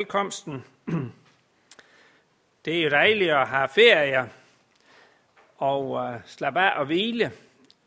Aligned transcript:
velkomsten. 0.00 0.64
Det 2.64 2.78
er 2.78 2.82
jo 2.82 2.90
dejligt 2.90 3.30
at 3.30 3.48
have 3.48 3.68
ferie 3.68 4.30
og 5.56 5.90
uh, 5.90 6.14
slappe 6.26 6.60
af 6.60 6.78
og 6.78 6.86
hvile 6.86 7.32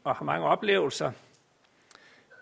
og 0.03 0.15
have 0.15 0.25
mange 0.25 0.47
oplevelser. 0.47 1.11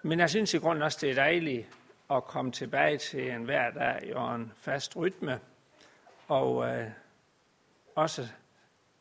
Men 0.02 0.20
jeg 0.20 0.30
synes 0.30 0.54
i 0.54 0.58
grunden 0.58 0.84
også, 0.84 0.98
det 1.02 1.10
er 1.10 1.16
dejligt 1.16 1.68
at 2.10 2.24
komme 2.24 2.52
tilbage 2.52 2.98
til 2.98 3.32
en 3.32 3.44
hverdag 3.44 4.16
og 4.16 4.36
en 4.36 4.52
fast 4.58 4.96
rytme. 4.96 5.40
Og 6.28 6.68
øh, 6.68 6.88
også 7.96 8.28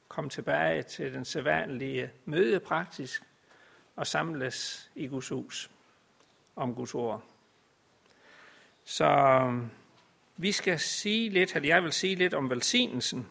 komme 0.08 0.30
tilbage 0.30 0.82
til 0.82 1.14
den 1.14 1.24
sædvanlige 1.24 2.10
møde 2.24 2.60
praktisk 2.60 3.22
og 3.96 4.06
samles 4.06 4.90
i 4.94 5.06
Guds 5.06 5.28
hus 5.28 5.70
om 6.56 6.74
Guds 6.74 6.94
ord. 6.94 7.22
Så 8.84 9.06
vi 10.42 10.52
skal 10.52 10.78
sige 10.78 11.28
lidt, 11.28 11.56
eller 11.56 11.68
jeg 11.68 11.82
vil 11.82 11.92
sige 11.92 12.14
lidt 12.14 12.34
om 12.34 12.50
velsignelsen. 12.50 13.28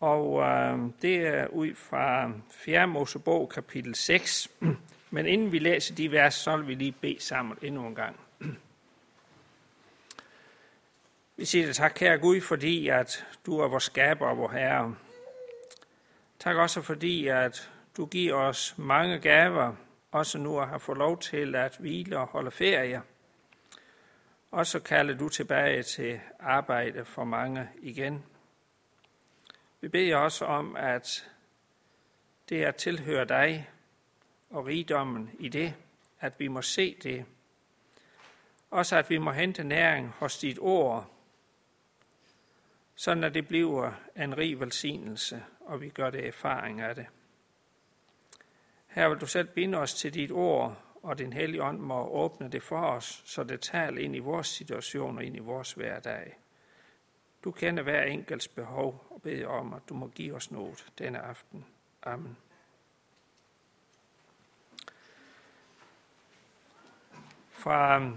Og 0.00 0.42
øh, 0.42 0.78
det 1.02 1.26
er 1.26 1.46
ud 1.46 1.74
fra 1.74 2.32
4. 2.50 2.86
Mosebog, 2.86 3.48
kapitel 3.48 3.94
6. 3.94 4.50
Men 5.10 5.26
inden 5.26 5.52
vi 5.52 5.58
læser 5.58 5.94
de 5.94 6.12
vers, 6.12 6.34
så 6.34 6.56
vil 6.56 6.68
vi 6.68 6.74
lige 6.74 6.92
bede 6.92 7.20
sammen 7.20 7.58
endnu 7.62 7.86
en 7.86 7.94
gang. 7.94 8.20
Vi 11.36 11.44
siger 11.44 11.66
dig 11.66 11.74
tak, 11.74 11.92
kære 11.96 12.18
Gud, 12.18 12.40
fordi 12.40 12.88
at 12.88 13.26
du 13.46 13.58
er 13.58 13.68
vores 13.68 13.84
skaber 13.84 14.26
og 14.26 14.38
vores 14.38 14.52
herre. 14.52 14.96
Tak 16.38 16.56
også 16.56 16.82
fordi, 16.82 17.26
at 17.26 17.70
du 17.96 18.06
giver 18.06 18.34
os 18.34 18.74
mange 18.76 19.18
gaver, 19.18 19.74
også 20.12 20.38
nu 20.38 20.60
at 20.60 20.68
have 20.68 20.80
fået 20.80 20.98
lov 20.98 21.18
til 21.20 21.54
at 21.54 21.76
hvile 21.80 22.18
og 22.18 22.26
holde 22.26 22.50
ferie. 22.50 23.02
Og 24.52 24.66
så 24.66 24.80
kalder 24.80 25.14
du 25.14 25.28
tilbage 25.28 25.82
til 25.82 26.20
arbejde 26.40 27.04
for 27.04 27.24
mange 27.24 27.68
igen. 27.80 28.24
Vi 29.80 29.88
beder 29.88 30.16
også 30.16 30.44
om, 30.44 30.76
at 30.76 31.30
det 32.48 32.64
at 32.64 32.76
tilhøre 32.76 33.24
dig 33.24 33.70
og 34.50 34.66
rigdommen 34.66 35.30
i 35.38 35.48
det, 35.48 35.74
at 36.20 36.32
vi 36.38 36.48
må 36.48 36.62
se 36.62 36.96
det. 37.02 37.24
Også 38.70 38.96
at 38.96 39.10
vi 39.10 39.18
må 39.18 39.30
hente 39.30 39.64
næring 39.64 40.08
hos 40.08 40.38
dit 40.38 40.58
ord, 40.60 41.10
sådan 42.94 43.24
at 43.24 43.34
det 43.34 43.48
bliver 43.48 43.92
en 44.16 44.38
rig 44.38 44.60
velsignelse, 44.60 45.44
og 45.60 45.80
vi 45.80 45.88
gør 45.88 46.10
det 46.10 46.26
erfaring 46.26 46.80
af 46.80 46.94
det. 46.94 47.06
Her 48.86 49.08
vil 49.08 49.18
du 49.18 49.26
selv 49.26 49.48
binde 49.48 49.78
os 49.78 49.94
til 49.94 50.14
dit 50.14 50.30
ord, 50.30 50.91
og 51.02 51.18
din 51.18 51.32
hellige 51.32 51.62
ånd 51.62 51.78
må 51.78 52.08
åbne 52.08 52.48
det 52.48 52.62
for 52.62 52.80
os, 52.80 53.22
så 53.24 53.44
det 53.44 53.60
taler 53.60 54.02
ind 54.02 54.16
i 54.16 54.18
vores 54.18 54.46
situation 54.46 55.16
og 55.16 55.24
ind 55.24 55.36
i 55.36 55.38
vores 55.38 55.72
hverdag. 55.72 56.38
Du 57.44 57.50
kender 57.50 57.82
hver 57.82 58.02
enkelts 58.02 58.48
behov 58.48 59.06
og 59.10 59.22
beder 59.22 59.46
om, 59.46 59.74
at 59.74 59.82
du 59.88 59.94
må 59.94 60.06
give 60.06 60.34
os 60.34 60.50
noget 60.50 60.86
denne 60.98 61.18
aften. 61.18 61.66
Amen. 62.02 62.36
Fra 67.50 68.10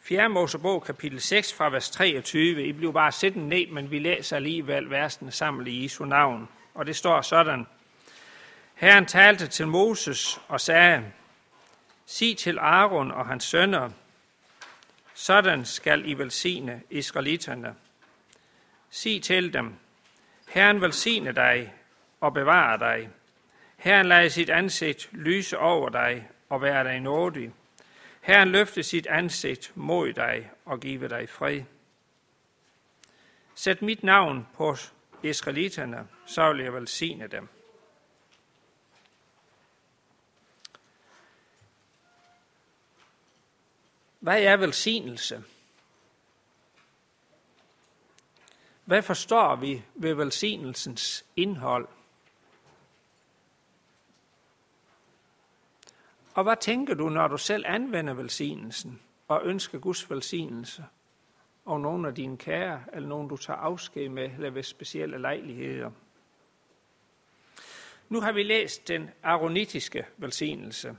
4. 0.00 0.28
Mosebog, 0.28 0.82
kapitel 0.82 1.20
6, 1.20 1.54
fra 1.54 1.70
vers 1.70 1.90
23. 1.90 2.66
I 2.66 2.72
bliver 2.72 2.92
bare 2.92 3.12
siddende 3.12 3.48
ned, 3.48 3.66
men 3.66 3.90
vi 3.90 3.98
læser 3.98 4.36
alligevel 4.36 4.90
versene 4.90 5.30
sammen 5.30 5.66
i 5.66 5.82
Jesu 5.82 6.04
navn. 6.04 6.48
Og 6.74 6.86
det 6.86 6.96
står 6.96 7.20
sådan. 7.20 7.66
Herren 8.74 9.06
talte 9.06 9.46
til 9.46 9.66
Moses 9.66 10.40
og 10.48 10.60
sagde, 10.60 11.12
sig 12.08 12.36
til 12.36 12.58
Aaron 12.58 13.10
og 13.10 13.26
hans 13.26 13.44
sønner, 13.44 13.90
sådan 15.14 15.64
skal 15.64 16.08
I 16.08 16.14
velsigne 16.14 16.82
israelitterne. 16.90 17.74
Sig 18.90 19.22
til 19.22 19.52
dem, 19.52 19.74
Herren 20.48 20.80
velsigne 20.80 21.32
dig 21.32 21.74
og 22.20 22.34
bevare 22.34 22.78
dig. 22.78 23.10
Herren 23.76 24.06
lader 24.06 24.28
sit 24.28 24.50
ansigt 24.50 25.08
lyse 25.12 25.58
over 25.58 25.88
dig 25.88 26.28
og 26.48 26.62
være 26.62 26.84
dig 26.84 27.00
nådig. 27.00 27.52
Herren 28.20 28.48
løfte 28.48 28.82
sit 28.82 29.06
ansigt 29.06 29.72
mod 29.74 30.12
dig 30.12 30.50
og 30.64 30.80
give 30.80 31.08
dig 31.08 31.28
fred. 31.28 31.62
Sæt 33.54 33.82
mit 33.82 34.02
navn 34.02 34.46
på 34.54 34.76
israelitterne, 35.22 36.08
så 36.26 36.52
vil 36.52 36.64
jeg 36.64 36.74
velsigne 36.74 37.26
dem. 37.26 37.48
Hvad 44.20 44.42
er 44.42 44.56
velsignelse? 44.56 45.44
Hvad 48.84 49.02
forstår 49.02 49.56
vi 49.56 49.82
ved 49.94 50.14
velsignelsens 50.14 51.24
indhold? 51.36 51.88
Og 56.34 56.42
hvad 56.42 56.56
tænker 56.60 56.94
du, 56.94 57.08
når 57.08 57.28
du 57.28 57.38
selv 57.38 57.64
anvender 57.66 58.14
velsignelsen 58.14 59.00
og 59.28 59.40
ønsker 59.44 59.78
Guds 59.78 60.10
velsignelse? 60.10 60.84
Og 61.64 61.80
nogle 61.80 62.08
af 62.08 62.14
dine 62.14 62.36
kære, 62.36 62.84
eller 62.92 63.08
nogen 63.08 63.28
du 63.28 63.36
tager 63.36 63.58
afsked 63.58 64.08
med, 64.08 64.30
eller 64.30 64.50
ved 64.50 64.62
specielle 64.62 65.18
lejligheder. 65.18 65.90
Nu 68.08 68.20
har 68.20 68.32
vi 68.32 68.42
læst 68.42 68.88
den 68.88 69.10
aronitiske 69.22 70.06
velsignelse, 70.16 70.96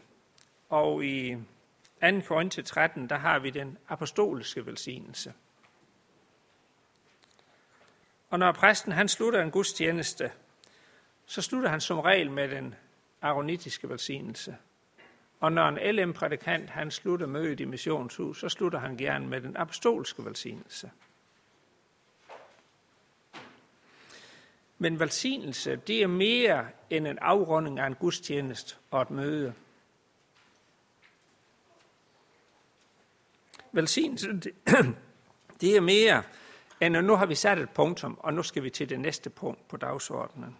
og 0.69 1.05
i 1.05 1.37
2. 2.01 2.21
Korinther 2.27 2.63
13, 2.63 3.09
der 3.09 3.17
har 3.17 3.39
vi 3.39 3.49
den 3.49 3.77
apostoliske 3.89 4.65
velsignelse. 4.65 5.33
Og 8.29 8.39
når 8.39 8.51
præsten 8.51 8.91
han 8.91 9.07
slutter 9.07 9.41
en 9.41 9.51
gudstjeneste, 9.51 10.31
så 11.25 11.41
slutter 11.41 11.69
han 11.69 11.81
som 11.81 11.99
regel 11.99 12.31
med 12.31 12.49
den 12.49 12.75
aronitiske 13.21 13.89
velsignelse. 13.89 14.57
Og 15.39 15.51
når 15.51 15.67
en 15.67 15.95
LM-prædikant 15.95 16.69
han 16.69 16.91
slutter 16.91 17.27
mødet 17.27 17.59
i 17.59 17.65
missionshus, 17.65 18.39
så 18.39 18.49
slutter 18.49 18.79
han 18.79 18.97
gerne 18.97 19.27
med 19.27 19.41
den 19.41 19.57
apostolske 19.57 20.25
velsignelse. 20.25 20.91
Men 24.77 24.99
velsignelse, 24.99 25.75
det 25.75 26.03
er 26.03 26.07
mere 26.07 26.67
end 26.89 27.07
en 27.07 27.19
afrunding 27.19 27.79
af 27.79 27.87
en 27.87 27.95
gudstjeneste 27.95 28.75
og 28.91 29.01
et 29.01 29.11
møde. 29.11 29.53
Velsignelse, 33.71 34.27
det 35.61 35.75
er 35.75 35.81
mere 35.81 36.23
end 36.81 36.97
at 36.97 37.03
nu 37.03 37.15
har 37.15 37.25
vi 37.25 37.35
sat 37.35 37.59
et 37.59 37.69
punktum, 37.69 38.17
og 38.19 38.33
nu 38.33 38.43
skal 38.43 38.63
vi 38.63 38.69
til 38.69 38.89
det 38.89 38.99
næste 38.99 39.29
punkt 39.29 39.67
på 39.67 39.77
dagsordenen. 39.77 40.57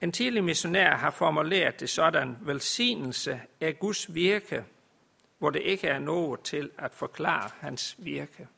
En 0.00 0.12
tidlig 0.12 0.44
missionær 0.44 0.96
har 0.96 1.10
formuleret 1.10 1.80
det 1.80 1.90
sådan, 1.90 2.36
velsignelse 2.40 3.40
er 3.60 3.72
Guds 3.72 4.14
virke, 4.14 4.64
hvor 5.38 5.50
det 5.50 5.62
ikke 5.62 5.88
er 5.88 5.98
noget 5.98 6.40
til 6.40 6.70
at 6.78 6.94
forklare 6.94 7.50
hans 7.60 7.96
virke. 7.98 8.48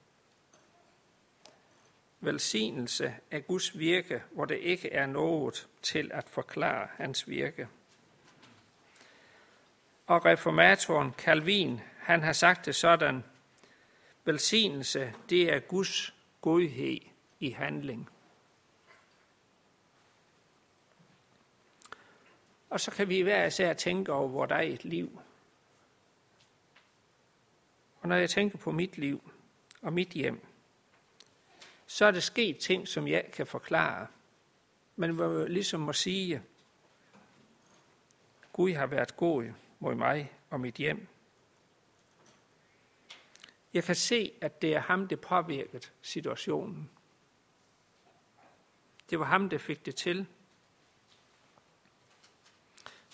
Velsignelse 2.21 3.15
er 3.31 3.41
Guds 3.41 3.79
virke, 3.79 4.23
hvor 4.33 4.45
det 4.45 4.59
ikke 4.59 4.93
er 4.93 5.07
noget 5.07 5.69
til 5.83 6.11
at 6.15 6.29
forklare 6.29 6.89
hans 6.97 7.29
virke. 7.29 7.69
Og 10.07 10.25
reformatoren 10.25 11.13
Calvin, 11.13 11.81
han 11.99 12.23
har 12.23 12.33
sagt 12.33 12.67
det 12.67 12.75
sådan, 12.75 13.25
velsignelse, 14.25 15.15
det 15.31 15.53
er 15.53 15.59
Guds 15.59 16.15
godhed 16.41 16.99
i 17.41 17.51
handling. 17.51 18.09
Og 22.71 22.81
så 22.81 22.91
kan 22.91 23.09
vi 23.09 23.21
hver 23.21 23.47
især 23.47 23.73
tænke 23.73 24.13
over 24.13 24.29
vores 24.29 24.51
eget 24.51 24.85
liv. 24.85 25.21
Og 28.01 28.09
når 28.09 28.17
jeg 28.17 28.31
tænker 28.31 28.59
på 28.59 28.73
mit 28.73 28.99
liv 28.99 29.31
og 29.83 29.93
mit 29.93 30.09
hjem, 30.09 30.47
så 31.87 32.05
er 32.05 32.11
der 32.11 32.21
sket 32.21 32.59
ting, 32.59 32.89
som 32.89 33.09
jeg 33.09 33.25
kan 33.33 33.47
forklare. 33.47 34.07
Men 34.97 35.11
hvor 35.11 35.45
ligesom 35.45 35.81
må 35.81 35.93
sige, 35.93 36.43
Gud 38.53 38.73
har 38.73 38.87
været 38.87 39.17
god 39.17 39.45
mod 39.85 39.95
mig 39.95 40.33
og 40.51 40.61
mit 40.61 40.75
hjem. 40.75 41.07
Jeg 43.75 43.85
kan 43.85 43.95
se, 43.95 44.33
at 44.41 44.63
det 44.63 44.75
er 44.75 44.81
ham, 44.81 45.09
der 45.09 45.17
påvirket 45.17 45.93
situationen. 46.03 46.91
Det 49.11 49.19
var 49.19 49.25
ham, 49.25 49.49
der 49.51 49.59
fik 49.59 49.87
det 49.87 49.97
til. 49.97 50.27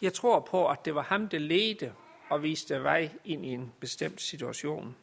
Jeg 0.02 0.14
tror 0.14 0.40
på, 0.40 0.68
at 0.68 0.84
det 0.84 0.94
var 0.94 1.02
ham, 1.02 1.28
der 1.28 1.38
ledte 1.38 1.94
og 2.28 2.42
viste 2.42 2.82
vej 2.82 3.10
ind 3.24 3.46
i 3.46 3.48
en 3.48 3.72
bestemt 3.80 4.20
situation. 4.20 4.96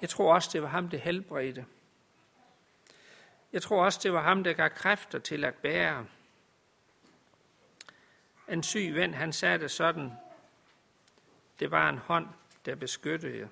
Jeg 0.00 0.08
tror 0.08 0.34
også, 0.34 0.50
det 0.52 0.62
var 0.62 0.68
ham, 0.68 0.88
der 0.88 0.98
helbredte. 0.98 1.66
Jeg 3.52 3.62
tror 3.62 3.84
også, 3.84 4.00
det 4.02 4.12
var 4.12 4.22
ham, 4.22 4.44
der 4.44 4.52
gav 4.52 4.70
kræfter 4.70 5.18
til 5.18 5.44
at 5.44 5.54
bære. 5.54 6.06
En 8.48 8.62
syg 8.62 8.94
ven, 8.94 9.14
han 9.14 9.32
sagde 9.32 9.58
det 9.58 9.70
sådan, 9.70 10.12
Det 11.58 11.70
var 11.70 11.88
en 11.88 11.98
hånd, 11.98 12.28
der 12.64 12.74
beskyttede 12.74 13.38
jer. 13.38 13.48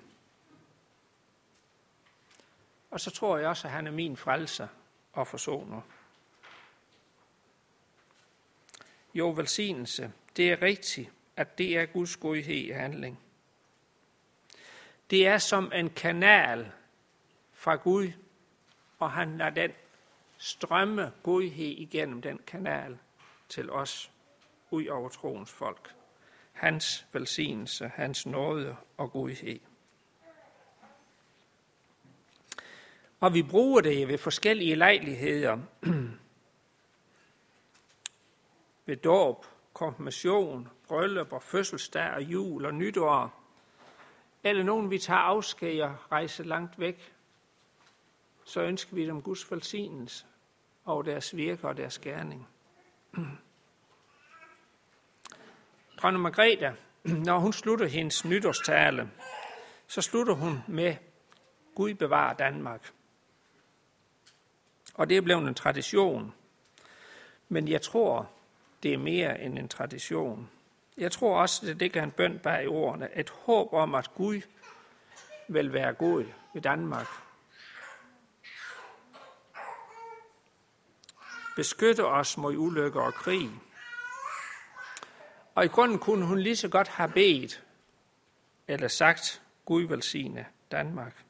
Og 2.91 2.99
så 2.99 3.11
tror 3.11 3.37
jeg 3.37 3.47
også, 3.47 3.67
at 3.67 3.73
han 3.73 3.87
er 3.87 3.91
min 3.91 4.17
frelser 4.17 4.67
og 5.13 5.27
forsoner. 5.27 5.81
Jo, 9.13 9.29
velsignelse, 9.29 10.13
det 10.37 10.51
er 10.51 10.61
rigtigt, 10.61 11.11
at 11.35 11.57
det 11.57 11.77
er 11.77 11.85
Guds 11.85 12.17
godhed 12.17 12.55
i 12.55 12.69
handling. 12.69 13.19
Det 15.09 15.27
er 15.27 15.37
som 15.37 15.71
en 15.75 15.89
kanal 15.89 16.71
fra 17.51 17.75
Gud, 17.75 18.11
og 18.99 19.11
han 19.11 19.37
lader 19.37 19.49
den 19.49 19.71
strømme 20.37 21.13
godhed 21.23 21.65
igennem 21.65 22.21
den 22.21 22.39
kanal 22.47 22.97
til 23.49 23.71
os, 23.71 24.11
ud 24.73 24.87
over 24.87 25.09
troens 25.09 25.51
folk. 25.51 25.95
Hans 26.51 27.07
velsignelse, 27.13 27.91
hans 27.95 28.25
nåde 28.25 28.75
og 28.97 29.11
godhed. 29.11 29.59
Og 33.19 33.33
vi 33.33 33.43
bruger 33.43 33.81
det 33.81 34.07
ved 34.07 34.17
forskellige 34.17 34.75
lejligheder. 34.75 35.57
ved 38.85 38.97
dåb, 38.97 39.45
konfirmation, 39.73 40.67
bryllup 40.87 41.33
og 41.33 41.43
fødselsdag 41.43 42.11
og 42.13 42.23
jul 42.23 42.65
og 42.65 42.73
nytår. 42.73 43.43
Eller 44.43 44.63
nogen 44.63 44.91
vi 44.91 44.99
tager 44.99 45.19
afsked 45.19 45.81
og 45.81 45.95
rejser 46.11 46.43
langt 46.43 46.79
væk. 46.79 47.13
Så 48.43 48.61
ønsker 48.61 48.95
vi 48.95 49.05
dem 49.05 49.21
Guds 49.21 49.51
velsignelse 49.51 50.25
over 50.85 51.03
deres 51.03 51.35
virke 51.35 51.67
og 51.67 51.77
deres 51.77 51.99
gerning. 51.99 52.47
Dronning 56.03 56.21
Margrethe, 56.21 56.75
når 57.03 57.39
hun 57.39 57.53
slutter 57.53 57.87
hendes 57.87 58.25
nytårstale, 58.25 59.11
så 59.87 60.01
slutter 60.01 60.33
hun 60.33 60.63
med 60.67 60.95
Gud 61.75 61.93
bevarer 61.93 62.33
Danmark. 62.33 62.91
Og 64.93 65.09
det 65.09 65.17
er 65.17 65.21
blevet 65.21 65.47
en 65.47 65.55
tradition. 65.55 66.33
Men 67.49 67.67
jeg 67.67 67.81
tror, 67.81 68.29
det 68.83 68.93
er 68.93 68.97
mere 68.97 69.41
end 69.41 69.59
en 69.59 69.67
tradition. 69.67 70.49
Jeg 70.97 71.11
tror 71.11 71.41
også, 71.41 71.61
at 71.61 71.67
det 71.67 71.77
ligger 71.77 72.03
en 72.03 72.11
bøn 72.11 72.39
bag 72.39 72.63
i 72.63 72.67
ordene. 72.67 73.09
Et 73.15 73.29
håb 73.29 73.73
om, 73.73 73.95
at 73.95 74.13
Gud 74.13 74.41
vil 75.47 75.73
være 75.73 75.93
god 75.93 76.25
ved 76.53 76.61
Danmark. 76.61 77.07
Beskytte 81.55 82.05
os 82.05 82.37
mod 82.37 82.55
ulykker 82.57 83.01
og 83.01 83.13
krig. 83.13 83.49
Og 85.55 85.65
i 85.65 85.67
grunden 85.67 85.99
kunne 85.99 86.25
hun 86.25 86.39
lige 86.39 86.55
så 86.55 86.67
godt 86.67 86.87
have 86.87 87.11
bedt, 87.11 87.63
eller 88.67 88.87
sagt, 88.87 89.41
Gud 89.65 89.83
velsigne 89.83 90.45
Danmark. 90.71 91.23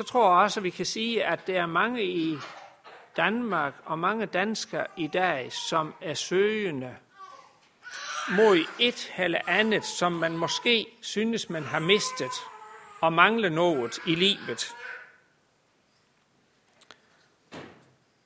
så 0.00 0.04
tror 0.04 0.30
jeg 0.30 0.42
også, 0.42 0.60
at 0.60 0.64
vi 0.64 0.70
kan 0.70 0.86
sige, 0.86 1.24
at 1.24 1.46
der 1.46 1.60
er 1.60 1.66
mange 1.66 2.04
i 2.04 2.38
Danmark 3.16 3.74
og 3.84 3.98
mange 3.98 4.26
danskere 4.26 4.86
i 4.96 5.06
dag, 5.06 5.52
som 5.52 5.94
er 6.00 6.14
søgende 6.14 6.96
mod 8.36 8.58
et 8.78 9.12
eller 9.18 9.40
andet, 9.46 9.84
som 9.84 10.12
man 10.12 10.36
måske 10.36 10.86
synes, 11.00 11.50
man 11.50 11.62
har 11.62 11.78
mistet 11.78 12.32
og 13.00 13.12
mangler 13.12 13.48
noget 13.48 13.98
i 14.06 14.14
livet. 14.14 14.74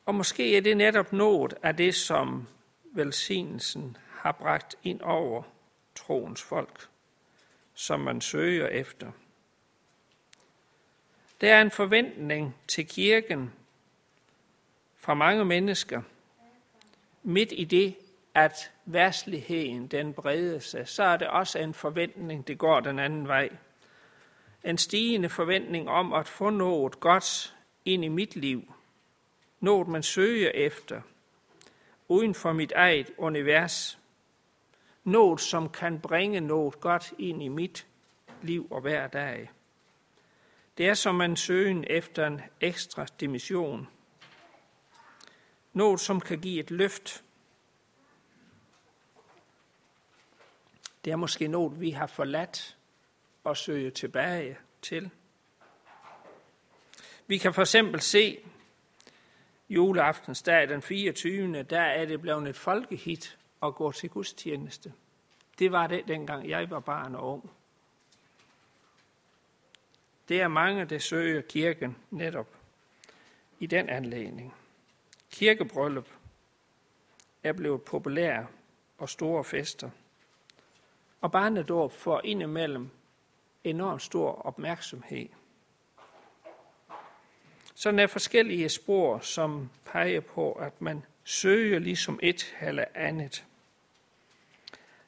Og 0.06 0.14
måske 0.14 0.56
er 0.56 0.60
det 0.60 0.76
netop 0.76 1.12
noget 1.12 1.54
af 1.62 1.76
det, 1.76 1.94
som 1.94 2.46
velsignelsen 2.84 3.96
har 4.10 4.32
bragt 4.32 4.76
ind 4.82 5.00
over 5.00 5.42
troens 5.94 6.42
folk, 6.42 6.88
som 7.74 8.00
man 8.00 8.20
søger 8.20 8.66
efter. 8.66 9.12
Der 11.40 11.54
er 11.54 11.62
en 11.62 11.70
forventning 11.70 12.56
til 12.68 12.86
kirken 12.86 13.52
fra 14.96 15.14
mange 15.14 15.44
mennesker, 15.44 16.02
midt 17.22 17.52
i 17.52 17.64
det, 17.64 17.96
at 18.34 18.72
værsligheden 18.84 19.86
den 19.86 20.14
breder 20.14 20.58
sig, 20.58 20.88
så 20.88 21.02
er 21.02 21.16
det 21.16 21.28
også 21.28 21.58
en 21.58 21.74
forventning, 21.74 22.48
det 22.48 22.58
går 22.58 22.80
den 22.80 22.98
anden 22.98 23.28
vej. 23.28 23.50
En 24.64 24.78
stigende 24.78 25.28
forventning 25.28 25.88
om 25.88 26.12
at 26.12 26.28
få 26.28 26.50
noget 26.50 27.00
godt 27.00 27.56
ind 27.84 28.04
i 28.04 28.08
mit 28.08 28.36
liv. 28.36 28.74
Noget, 29.64 29.88
man 29.88 30.02
søger 30.02 30.50
efter, 30.50 31.00
uden 32.08 32.34
for 32.34 32.52
mit 32.52 32.72
eget 32.72 33.10
univers. 33.18 33.98
Noget, 35.04 35.40
som 35.40 35.68
kan 35.68 36.00
bringe 36.00 36.40
noget 36.40 36.80
godt 36.80 37.12
ind 37.18 37.42
i 37.42 37.48
mit 37.48 37.86
liv 38.42 38.68
og 38.70 38.80
hver 38.80 39.06
dag. 39.06 39.50
Det 40.78 40.88
er 40.88 40.94
som 40.94 41.14
man 41.14 41.36
søgen 41.36 41.84
efter 41.90 42.26
en 42.26 42.40
ekstra 42.60 43.06
dimension. 43.20 43.88
Noget, 45.72 46.00
som 46.00 46.20
kan 46.20 46.40
give 46.40 46.60
et 46.60 46.70
løft. 46.70 47.24
Det 51.04 51.10
er 51.10 51.16
måske 51.16 51.48
noget, 51.48 51.80
vi 51.80 51.90
har 51.90 52.06
forladt 52.06 52.76
og 53.44 53.56
søger 53.56 53.90
tilbage 53.90 54.58
til. 54.82 55.10
Vi 57.26 57.38
kan 57.38 57.54
for 57.54 57.62
eksempel 57.62 58.00
se 58.00 58.44
juleaftensdag 59.68 60.68
den 60.68 60.82
24. 60.82 61.62
Der 61.62 61.80
er 61.80 62.04
det 62.04 62.20
blevet 62.20 62.48
et 62.48 62.56
folkehit 62.56 63.38
at 63.62 63.74
gå 63.74 63.92
til 63.92 64.10
gudstjeneste. 64.10 64.92
Det 65.58 65.72
var 65.72 65.86
det, 65.86 66.08
dengang 66.08 66.48
jeg 66.48 66.70
var 66.70 66.80
barn 66.80 67.14
og 67.14 67.32
ung. 67.32 67.50
Det 70.28 70.40
er 70.40 70.48
mange, 70.48 70.84
der 70.84 70.98
søger 70.98 71.40
kirken 71.40 71.96
netop 72.10 72.48
i 73.58 73.66
den 73.66 73.88
anledning. 73.88 74.54
Kirkebryllup 75.30 76.08
er 77.42 77.52
blevet 77.52 77.82
populær 77.82 78.44
og 78.98 79.08
store 79.08 79.44
fester. 79.44 79.90
Og 81.20 81.32
barnedåb 81.32 81.92
får 81.92 82.20
indimellem 82.24 82.90
enormt 83.64 84.02
stor 84.02 84.32
opmærksomhed. 84.32 85.28
Sådan 87.74 87.98
er 87.98 88.06
forskellige 88.06 88.68
spor, 88.68 89.18
som 89.18 89.70
peger 89.84 90.20
på, 90.20 90.52
at 90.52 90.82
man 90.82 91.04
søger 91.24 91.78
ligesom 91.78 92.18
et 92.22 92.54
eller 92.60 92.84
andet. 92.94 93.44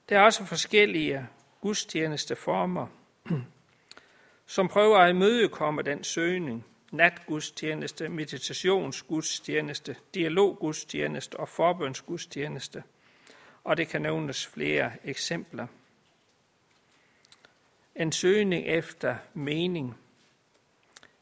Der 0.09 0.19
er 0.19 0.23
også 0.23 0.45
forskellige 0.45 1.29
gudstjenesteformer, 1.61 2.87
som 4.47 4.69
prøver 4.69 4.99
at 4.99 5.11
imødekomme 5.11 5.83
den 5.83 6.05
søgning, 6.05 6.65
natgudstjeneste, 6.91 8.09
meditationsgudstjeneste, 8.09 9.97
dialoggudstjeneste 10.15 11.37
og 11.37 11.49
forbønsgudstjeneste. 11.49 12.83
Og 13.65 13.77
det 13.77 13.89
kan 13.89 14.03
nævnes 14.03 14.47
flere 14.47 14.93
eksempler. 15.05 15.67
En 17.97 18.13
søgning 18.13 18.67
efter 18.67 19.17
mening. 19.35 19.97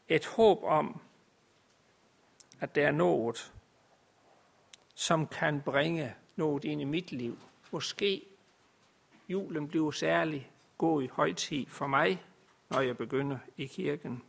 Et 0.09 0.25
håb 0.25 0.63
om, 0.63 1.01
at 2.59 2.75
der 2.75 2.87
er 2.87 2.91
noget, 2.91 3.53
som 4.95 5.27
kan 5.27 5.61
bringe 5.61 6.15
noget 6.35 6.63
ind 6.63 6.81
i 6.81 6.83
mit 6.83 7.11
liv. 7.11 7.39
Måske 7.71 8.25
julen 9.29 9.67
bliver 9.67 9.91
særlig 9.91 10.51
god 10.77 11.03
i 11.03 11.07
højtid 11.07 11.65
for 11.67 11.87
mig, 11.87 12.23
når 12.69 12.81
jeg 12.81 12.97
begynder 12.97 13.37
i 13.57 13.65
kirken. 13.65 14.23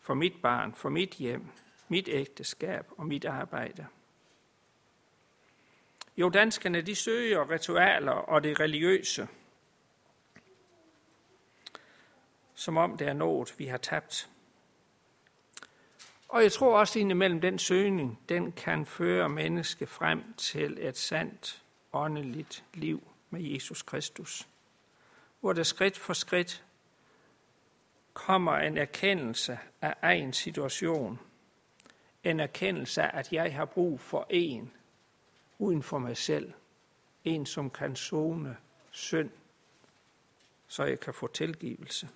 For 0.00 0.14
mit 0.14 0.42
barn, 0.42 0.74
for 0.74 0.88
mit 0.88 1.10
hjem, 1.10 1.46
mit 1.88 2.08
ægteskab 2.08 2.86
og 2.98 3.06
mit 3.06 3.24
arbejde. 3.24 3.86
Jo, 6.16 6.28
danskerne 6.28 6.82
de 6.82 6.94
søger 6.94 7.50
ritualer 7.50 8.12
og 8.12 8.42
det 8.42 8.60
religiøse, 8.60 9.28
som 12.54 12.76
om 12.76 12.96
det 12.96 13.08
er 13.08 13.12
noget, 13.12 13.54
vi 13.58 13.66
har 13.66 13.78
tabt. 13.78 14.30
Og 16.28 16.42
jeg 16.42 16.52
tror 16.52 16.78
også 16.78 16.98
indimellem 16.98 17.40
den 17.40 17.58
søgning, 17.58 18.18
den 18.28 18.52
kan 18.52 18.86
føre 18.86 19.28
menneske 19.28 19.86
frem 19.86 20.34
til 20.36 20.78
et 20.80 20.96
sandt 20.96 21.62
åndeligt 21.92 22.64
liv 22.74 23.02
med 23.30 23.40
Jesus 23.42 23.82
Kristus 23.82 24.48
hvor 25.40 25.52
der 25.52 25.62
skridt 25.62 25.98
for 25.98 26.12
skridt 26.12 26.64
kommer 28.14 28.52
en 28.52 28.78
erkendelse 28.78 29.58
af 29.80 29.94
egen 30.02 30.32
situation. 30.32 31.18
En 32.24 32.40
erkendelse 32.40 33.02
af, 33.02 33.18
at 33.18 33.32
jeg 33.32 33.54
har 33.54 33.64
brug 33.64 34.00
for 34.00 34.26
en 34.30 34.72
uden 35.58 35.82
for 35.82 35.98
mig 35.98 36.16
selv. 36.16 36.52
En, 37.24 37.46
som 37.46 37.70
kan 37.70 37.96
zone 37.96 38.56
synd, 38.90 39.30
så 40.68 40.84
jeg 40.84 41.00
kan 41.00 41.14
få 41.14 41.26
tilgivelse. 41.26 42.08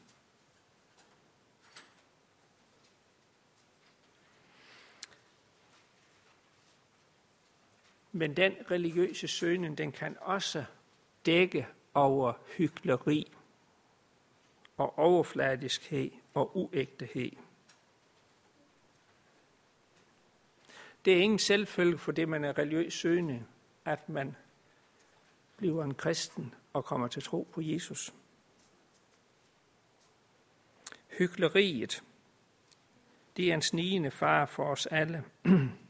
Men 8.12 8.36
den 8.36 8.54
religiøse 8.70 9.28
søgning, 9.28 9.78
den 9.78 9.92
kan 9.92 10.16
også 10.20 10.64
dække 11.26 11.66
over 11.94 12.32
hykleri 12.56 13.32
og 14.76 14.98
overfladiskhed 14.98 16.10
og 16.34 16.56
uægtehed. 16.56 17.30
Det 21.04 21.12
er 21.12 21.18
ingen 21.18 21.38
selvfølge 21.38 21.98
for 21.98 22.12
det, 22.12 22.28
man 22.28 22.44
er 22.44 22.58
religiøs 22.58 22.94
søgende, 22.94 23.44
at 23.84 24.08
man 24.08 24.36
bliver 25.56 25.84
en 25.84 25.94
kristen 25.94 26.54
og 26.72 26.84
kommer 26.84 27.08
til 27.08 27.22
tro 27.22 27.48
på 27.52 27.60
Jesus. 27.60 28.14
Hykleriet, 31.18 32.02
det 33.36 33.50
er 33.50 33.54
en 33.54 33.62
snigende 33.62 34.10
far 34.10 34.46
for 34.46 34.64
os 34.64 34.86
alle. 34.86 35.24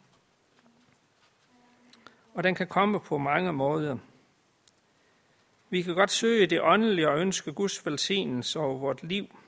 og 2.34 2.44
den 2.44 2.54
kan 2.54 2.66
komme 2.66 3.00
på 3.00 3.18
mange 3.18 3.52
måder. 3.52 3.98
Vi 5.70 5.82
kan 5.82 5.94
godt 5.94 6.10
søge 6.10 6.46
det 6.46 6.62
åndelige 6.62 7.08
og 7.08 7.18
ønske 7.18 7.52
Guds 7.52 7.86
velsignelse 7.86 8.58
over 8.58 8.78
vort 8.78 9.02
liv. 9.02 9.38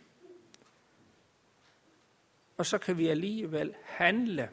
Og 2.57 2.67
så 2.67 2.79
kan 2.79 2.99
vi 2.99 3.07
alligevel 3.07 3.75
handle 3.85 4.51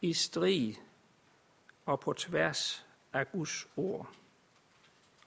i 0.00 0.12
strid 0.12 0.74
og 1.86 2.00
på 2.00 2.12
tværs 2.12 2.86
af 3.12 3.32
Guds 3.32 3.68
ord 3.76 4.08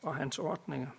og 0.01 0.15
hans 0.15 0.39
ordninger. 0.39 0.89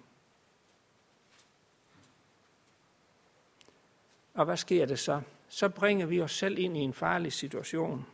Og 4.34 4.44
hvad 4.44 4.56
sker 4.56 4.86
det 4.86 4.98
så? 4.98 5.20
Så 5.48 5.68
bringer 5.68 6.06
vi 6.06 6.20
os 6.20 6.32
selv 6.32 6.58
ind 6.58 6.76
i 6.76 6.80
en 6.80 6.94
farlig 6.94 7.32
situation. 7.32 8.06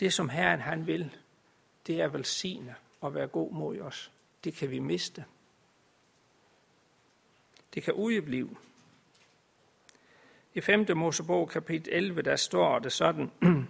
Det, 0.00 0.12
som 0.12 0.28
Herren 0.28 0.60
han 0.60 0.86
vil, 0.86 1.16
det 1.86 2.00
er 2.00 2.08
velsigne 2.08 2.74
og 3.00 3.14
være 3.14 3.26
god 3.26 3.52
mod 3.52 3.80
os. 3.80 4.10
Det 4.44 4.54
kan 4.54 4.70
vi 4.70 4.78
miste. 4.78 5.24
Det 7.74 7.82
kan 7.82 7.94
udeblive. 7.94 8.56
I 10.54 10.60
5. 10.60 10.86
Mosebog 10.96 11.48
kapitel 11.48 11.92
11, 11.92 12.22
der 12.22 12.36
står 12.36 12.78
det 12.78 12.92
sådan. 12.92 13.30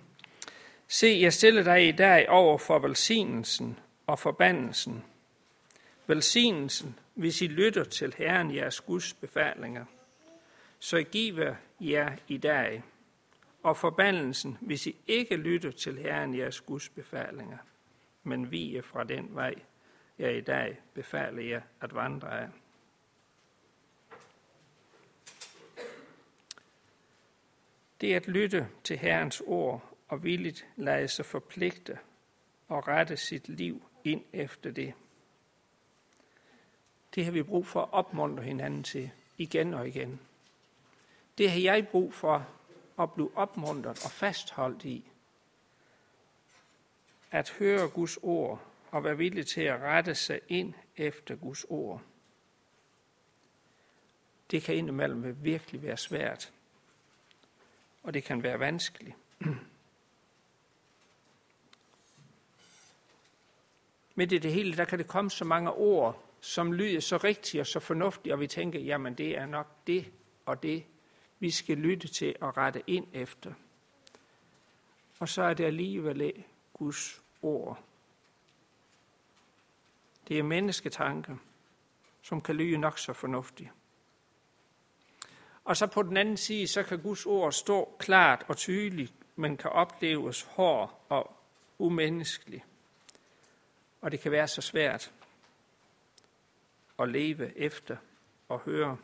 Se, 0.88 1.18
jeg 1.20 1.32
stiller 1.32 1.62
dig 1.62 1.88
i 1.88 1.92
dag 1.92 2.28
over 2.28 2.58
for 2.58 2.78
velsignelsen 2.78 3.78
og 4.06 4.18
forbandelsen. 4.18 5.04
Velsignelsen, 6.06 6.98
hvis 7.14 7.42
I 7.42 7.46
lytter 7.46 7.84
til 7.84 8.14
Herren 8.18 8.54
jeres 8.54 8.80
Guds 8.80 9.14
befalinger. 9.14 9.84
Så 10.78 11.02
giver 11.02 11.54
jer 11.80 12.16
i 12.28 12.36
dag. 12.36 12.82
Og 13.64 13.76
forbandelsen, 13.76 14.58
hvis 14.60 14.86
I 14.86 14.96
ikke 15.06 15.36
lytter 15.36 15.70
til 15.70 15.98
Herren 15.98 16.38
jeres 16.38 16.60
Guds 16.60 16.88
befalinger, 16.88 17.58
men 18.22 18.50
vi 18.50 18.76
er 18.76 18.82
fra 18.82 19.04
den 19.04 19.34
vej, 19.34 19.54
jeg 20.18 20.36
i 20.36 20.40
dag 20.40 20.78
befaler 20.94 21.42
jer 21.42 21.60
at 21.80 21.94
vandre 21.94 22.40
af. 22.40 22.48
Det 28.00 28.14
at 28.14 28.28
lytte 28.28 28.68
til 28.84 28.98
Herrens 28.98 29.42
ord 29.46 29.96
og 30.08 30.24
villigt 30.24 30.66
lade 30.76 31.08
sig 31.08 31.24
forpligte 31.24 31.98
og 32.68 32.88
rette 32.88 33.16
sit 33.16 33.48
liv 33.48 33.82
ind 34.04 34.24
efter 34.32 34.70
det. 34.70 34.94
Det 37.14 37.24
har 37.24 37.32
vi 37.32 37.42
brug 37.42 37.66
for 37.66 37.82
at 37.82 37.92
opmuntre 37.92 38.42
hinanden 38.42 38.82
til 38.82 39.10
igen 39.38 39.74
og 39.74 39.88
igen. 39.88 40.20
Det 41.38 41.50
har 41.50 41.60
jeg 41.60 41.88
brug 41.88 42.14
for 42.14 42.48
at 42.98 43.12
blive 43.12 43.30
opmuntret 43.36 44.04
og 44.04 44.10
fastholdt 44.10 44.84
i. 44.84 45.10
At 47.30 47.50
høre 47.50 47.88
Guds 47.88 48.18
ord 48.22 48.62
og 48.90 49.04
være 49.04 49.16
villig 49.16 49.46
til 49.46 49.60
at 49.60 49.80
rette 49.80 50.14
sig 50.14 50.40
ind 50.48 50.74
efter 50.96 51.36
Guds 51.36 51.64
ord. 51.68 52.02
Det 54.50 54.62
kan 54.62 54.74
indimellem 54.74 55.44
virkelig 55.44 55.82
være 55.82 55.96
svært 55.96 56.52
og 58.04 58.14
det 58.14 58.24
kan 58.24 58.42
være 58.42 58.60
vanskeligt. 58.60 59.16
Men 64.14 64.32
i 64.32 64.38
det 64.38 64.52
hele, 64.52 64.76
der 64.76 64.84
kan 64.84 64.98
det 64.98 65.06
komme 65.06 65.30
så 65.30 65.44
mange 65.44 65.72
ord, 65.72 66.24
som 66.40 66.72
lyder 66.72 67.00
så 67.00 67.16
rigtige 67.16 67.60
og 67.60 67.66
så 67.66 67.80
fornuftige, 67.80 68.32
og 68.32 68.40
vi 68.40 68.46
tænker, 68.46 68.80
jamen 68.80 69.14
det 69.14 69.38
er 69.38 69.46
nok 69.46 69.66
det 69.86 70.12
og 70.46 70.62
det, 70.62 70.84
vi 71.44 71.50
skal 71.50 71.78
lytte 71.78 72.08
til 72.08 72.36
og 72.40 72.56
rette 72.56 72.82
ind 72.86 73.06
efter. 73.12 73.52
Og 75.18 75.28
så 75.28 75.42
er 75.42 75.54
det 75.54 75.64
alligevel 75.64 76.44
Guds 76.72 77.22
ord. 77.42 77.84
Det 80.28 80.38
er 80.38 80.42
mennesketanker, 80.42 81.36
som 82.22 82.40
kan 82.40 82.56
lyde 82.56 82.78
nok 82.78 82.98
så 82.98 83.12
fornuftige. 83.12 83.72
Og 85.64 85.76
så 85.76 85.86
på 85.86 86.02
den 86.02 86.16
anden 86.16 86.36
side, 86.36 86.66
så 86.66 86.82
kan 86.82 87.02
Guds 87.02 87.26
ord 87.26 87.52
stå 87.52 87.96
klart 87.98 88.44
og 88.48 88.56
tydeligt, 88.56 89.14
men 89.36 89.56
kan 89.56 89.70
opleves 89.70 90.42
hård 90.42 91.04
og 91.08 91.36
umenneskelig. 91.78 92.64
Og 94.00 94.12
det 94.12 94.20
kan 94.20 94.32
være 94.32 94.48
så 94.48 94.60
svært 94.60 95.12
at 96.98 97.08
leve 97.08 97.58
efter 97.58 97.96
og 98.48 98.60
høre. 98.60 98.96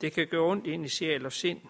Det 0.00 0.12
kan 0.12 0.26
gøre 0.26 0.40
ondt 0.40 0.66
ind 0.66 0.84
i 0.84 0.88
sjæl 0.88 1.26
og 1.26 1.32
sind. 1.32 1.60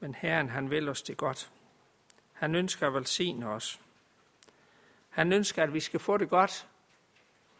Men 0.00 0.14
Herren, 0.14 0.48
han 0.48 0.70
vil 0.70 0.88
os 0.88 1.02
det 1.02 1.16
godt. 1.16 1.50
Han 2.32 2.54
ønsker 2.54 2.86
at 2.86 2.94
velsigne 2.94 3.48
os. 3.48 3.80
Han 5.10 5.32
ønsker, 5.32 5.62
at 5.62 5.74
vi 5.74 5.80
skal 5.80 6.00
få 6.00 6.16
det 6.16 6.28
godt, 6.28 6.68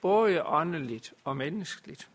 både 0.00 0.46
åndeligt 0.46 1.14
og 1.25 1.37
menneskeligt. 1.37 2.11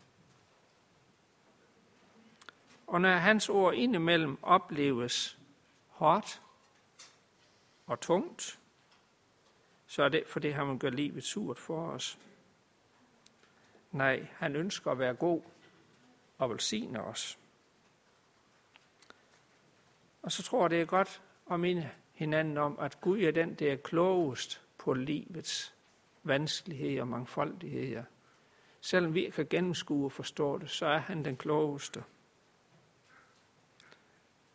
Og 2.87 3.01
når 3.01 3.09
hans 3.09 3.49
ord 3.49 3.73
indimellem 3.73 4.43
opleves 4.43 5.37
hårdt 5.87 6.41
og 7.87 7.99
tungt, 7.99 8.59
så 9.87 10.03
er 10.03 10.09
det, 10.09 10.23
for 10.27 10.39
det 10.39 10.53
han 10.53 10.79
gør 10.79 10.89
livet 10.89 11.23
surt 11.23 11.59
for 11.59 11.91
os. 11.91 12.17
Nej, 13.91 14.27
han 14.35 14.55
ønsker 14.55 14.91
at 14.91 14.99
være 14.99 15.13
god 15.13 15.41
og 16.37 16.49
velsigne 16.49 17.03
os. 17.03 17.39
Og 20.21 20.31
så 20.31 20.43
tror 20.43 20.63
jeg, 20.63 20.69
det 20.69 20.81
er 20.81 20.85
godt 20.85 21.21
at 21.51 21.59
minde 21.59 21.89
hinanden 22.13 22.57
om, 22.57 22.79
at 22.79 23.01
Gud 23.01 23.21
er 23.21 23.31
den, 23.31 23.53
der 23.53 23.71
er 23.71 23.75
klogest 23.75 24.61
på 24.77 24.93
livets 24.93 25.75
vanskeligheder 26.23 27.01
og 27.01 27.07
mangfoldigheder. 27.07 28.03
Selvom 28.81 29.13
vi 29.13 29.19
ikke 29.25 29.35
kan 29.35 29.47
gennemskue 29.49 30.05
og 30.05 30.11
forstå 30.11 30.57
det, 30.57 30.69
så 30.69 30.85
er 30.85 30.97
han 30.97 31.25
den 31.25 31.37
klogeste. 31.37 32.03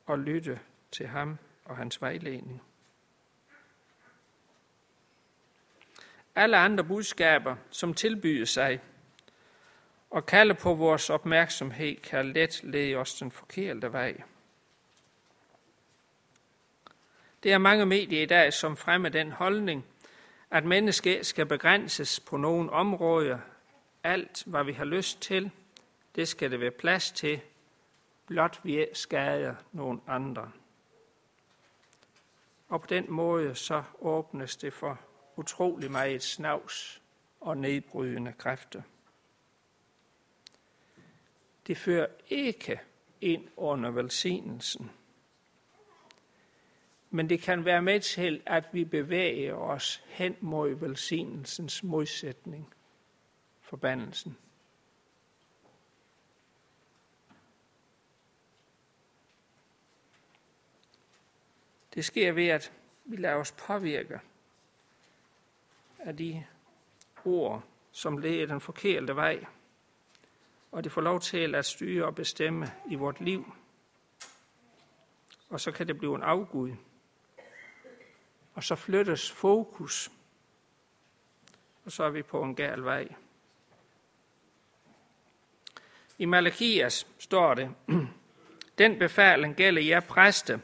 Og 0.06 0.18
lytte 0.18 0.60
til 0.90 1.06
ham 1.06 1.38
og 1.64 1.76
hans 1.76 2.02
vejledning. 2.02 2.62
Alle 6.34 6.56
andre 6.56 6.84
budskaber, 6.84 7.56
som 7.70 7.94
tilbyder 7.94 8.44
sig 8.44 8.80
og 10.14 10.26
kalde 10.26 10.54
på 10.54 10.74
vores 10.74 11.10
opmærksomhed, 11.10 11.96
kan 11.96 12.32
let 12.32 12.60
lede 12.62 12.94
os 12.94 13.14
den 13.14 13.30
forkerte 13.30 13.92
vej. 13.92 14.22
Det 17.42 17.52
er 17.52 17.58
mange 17.58 17.86
medier 17.86 18.22
i 18.22 18.26
dag, 18.26 18.52
som 18.52 18.76
fremmer 18.76 19.08
den 19.08 19.32
holdning, 19.32 19.84
at 20.50 20.64
mennesket 20.64 21.26
skal 21.26 21.46
begrænses 21.46 22.20
på 22.20 22.36
nogle 22.36 22.70
områder. 22.70 23.38
Alt, 24.02 24.42
hvad 24.46 24.64
vi 24.64 24.72
har 24.72 24.84
lyst 24.84 25.20
til, 25.20 25.50
det 26.14 26.28
skal 26.28 26.50
det 26.50 26.60
være 26.60 26.70
plads 26.70 27.10
til, 27.10 27.40
blot 28.26 28.60
vi 28.62 28.86
skader 28.92 29.54
nogen 29.72 30.02
andre. 30.06 30.50
Og 32.68 32.80
på 32.80 32.86
den 32.86 33.04
måde 33.08 33.54
så 33.54 33.82
åbnes 34.00 34.56
det 34.56 34.72
for 34.72 35.00
utrolig 35.36 35.90
meget 35.90 36.22
snavs 36.22 37.00
og 37.40 37.56
nedbrydende 37.56 38.32
kræfter. 38.38 38.82
Det 41.66 41.76
fører 41.76 42.06
ikke 42.28 42.80
ind 43.20 43.48
under 43.56 43.90
velsignelsen 43.90 44.90
men 47.14 47.28
det 47.28 47.40
kan 47.40 47.64
være 47.64 47.82
med 47.82 48.00
til, 48.00 48.42
at 48.46 48.64
vi 48.72 48.84
bevæger 48.84 49.54
os 49.54 50.04
hen 50.06 50.36
mod 50.40 50.74
velsignelsens 50.74 51.82
modsætning, 51.82 52.74
forbandelsen. 53.60 54.36
Det 61.94 62.04
sker 62.04 62.32
ved, 62.32 62.46
at 62.46 62.72
vi 63.04 63.16
lader 63.16 63.34
os 63.36 63.52
påvirke 63.52 64.20
af 65.98 66.16
de 66.16 66.44
ord, 67.24 67.62
som 67.92 68.18
leder 68.18 68.46
den 68.46 68.60
forkerte 68.60 69.16
vej, 69.16 69.44
og 70.74 70.84
det 70.84 70.92
får 70.92 71.00
lov 71.00 71.20
til 71.20 71.54
at 71.54 71.64
styre 71.64 72.04
og 72.04 72.14
bestemme 72.14 72.72
i 72.90 72.94
vort 72.94 73.20
liv. 73.20 73.54
Og 75.48 75.60
så 75.60 75.72
kan 75.72 75.88
det 75.88 75.98
blive 75.98 76.16
en 76.16 76.22
afgud. 76.22 76.70
Og 78.54 78.64
så 78.64 78.74
flyttes 78.74 79.30
fokus, 79.30 80.10
og 81.84 81.92
så 81.92 82.04
er 82.04 82.10
vi 82.10 82.22
på 82.22 82.42
en 82.42 82.54
gal 82.54 82.84
vej. 82.84 83.08
I 86.18 86.24
Malakias 86.24 87.06
står 87.18 87.54
det, 87.54 87.74
den 88.78 88.98
befaling 88.98 89.56
gælder 89.56 89.82
jer 89.82 90.00
præste, 90.00 90.60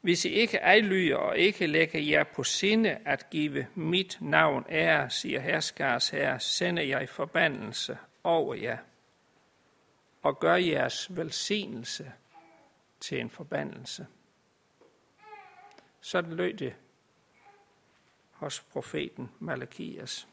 hvis 0.00 0.24
I 0.24 0.28
ikke 0.28 0.56
ejlyger 0.56 1.16
og 1.16 1.38
ikke 1.38 1.66
lægger 1.66 2.00
jer 2.00 2.24
på 2.24 2.44
sinde 2.44 2.98
at 3.04 3.30
give 3.30 3.66
mit 3.74 4.18
navn 4.20 4.66
ære, 4.68 5.10
siger 5.10 5.40
herskars 5.40 6.10
herre, 6.10 6.40
sender 6.40 6.82
jeg 6.82 7.08
forbandelse 7.08 7.98
over 8.24 8.54
jer 8.54 8.78
og 10.24 10.40
gør 10.40 10.54
jeres 10.54 11.16
velsignelse 11.16 12.12
til 13.00 13.20
en 13.20 13.30
forbandelse. 13.30 14.06
Sådan 16.00 16.32
lød 16.32 16.54
det 16.54 16.74
hos 18.30 18.60
profeten 18.60 19.30
Malakias. 19.38 20.28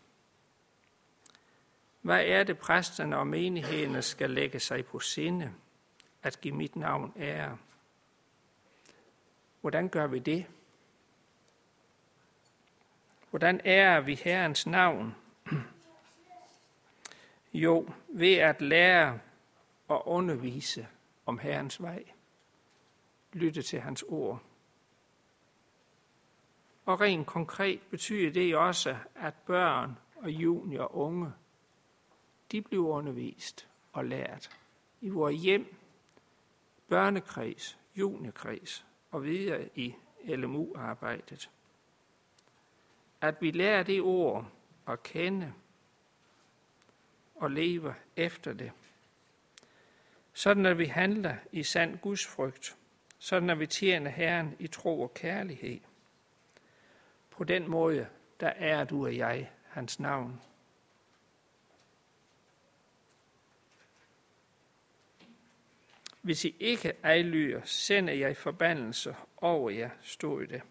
Hvad 2.02 2.26
er 2.26 2.44
det, 2.44 2.58
præsterne 2.58 3.18
og 3.18 3.28
menighederne 3.28 4.02
skal 4.02 4.30
lægge 4.30 4.60
sig 4.60 4.86
på 4.86 5.00
sinde, 5.00 5.54
at 6.24 6.42
give 6.42 6.56
mit 6.56 6.76
navn 6.76 7.14
ære? 7.18 7.58
Hvordan 9.62 9.90
gør 9.90 10.08
vi 10.08 10.20
det? 10.20 10.46
Hvordan 13.30 13.62
ærer 13.66 14.02
vi 14.02 14.16
Herrens 14.16 14.68
navn? 14.68 15.16
Jo, 17.54 17.90
ved 18.08 18.34
at 18.34 18.62
lære 18.62 19.20
og 19.92 20.08
undervise 20.08 20.88
om 21.26 21.40
Herrens 21.40 21.82
vej. 21.82 22.04
Lytte 23.34 23.62
til 23.62 23.80
hans 23.80 24.04
ord. 24.04 24.42
Og 26.86 27.02
rent 27.02 27.28
konkret 27.28 27.82
betyder 27.90 28.32
det 28.32 28.56
også, 28.56 28.98
at 29.16 29.34
børn 29.46 29.98
og 30.16 30.32
junior 30.32 30.84
og 30.84 30.96
unge, 30.96 31.34
de 32.52 32.62
bliver 32.62 32.88
undervist 32.88 33.70
og 33.94 34.06
lært 34.06 34.58
i 35.02 35.10
vores 35.10 35.42
hjem, 35.42 35.76
børnekreds, 36.88 37.80
juniorkreds 37.96 38.86
og 39.12 39.24
videre 39.24 39.70
i 39.76 39.96
LMU-arbejdet. 40.24 41.50
At 43.22 43.42
vi 43.42 43.52
lærer 43.52 43.84
det 43.84 44.02
ord 44.02 44.52
at 44.88 45.04
kende 45.04 45.54
og 47.36 47.52
leve 47.52 47.96
efter 48.16 48.54
det. 48.54 48.72
Sådan 50.34 50.66
at 50.66 50.78
vi 50.78 50.86
handler 50.86 51.36
i 51.52 51.64
sand 51.64 51.98
Guds 51.98 52.26
frygt. 52.26 52.78
Sådan 53.20 53.50
at 53.50 53.60
vi 53.60 53.68
tjener 53.68 54.12
Herren 54.12 54.56
i 54.60 54.68
tro 54.68 55.02
og 55.02 55.14
kærlighed. 55.14 55.80
På 57.30 57.44
den 57.44 57.70
måde, 57.70 58.08
der 58.40 58.48
er 58.50 58.84
du 58.84 59.06
og 59.06 59.18
jeg 59.18 59.52
hans 59.68 60.00
navn. 60.00 60.42
Hvis 66.22 66.46
I 66.46 66.56
ikke 66.60 66.94
ejlyder, 67.04 67.62
sender 67.64 68.14
jeg 68.14 68.38
forbandelse 68.38 69.16
over 69.38 69.70
jer, 69.70 69.90
stod 70.02 70.48
det. 70.48 70.62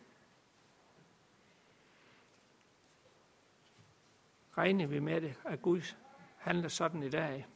Regner 4.59 4.87
vi 4.87 4.99
med 4.99 5.21
det, 5.21 5.35
at 5.45 5.63
Gud 5.63 5.95
handler 6.37 6.69
sådan 6.69 7.03
i 7.03 7.11
dag? 7.11 7.47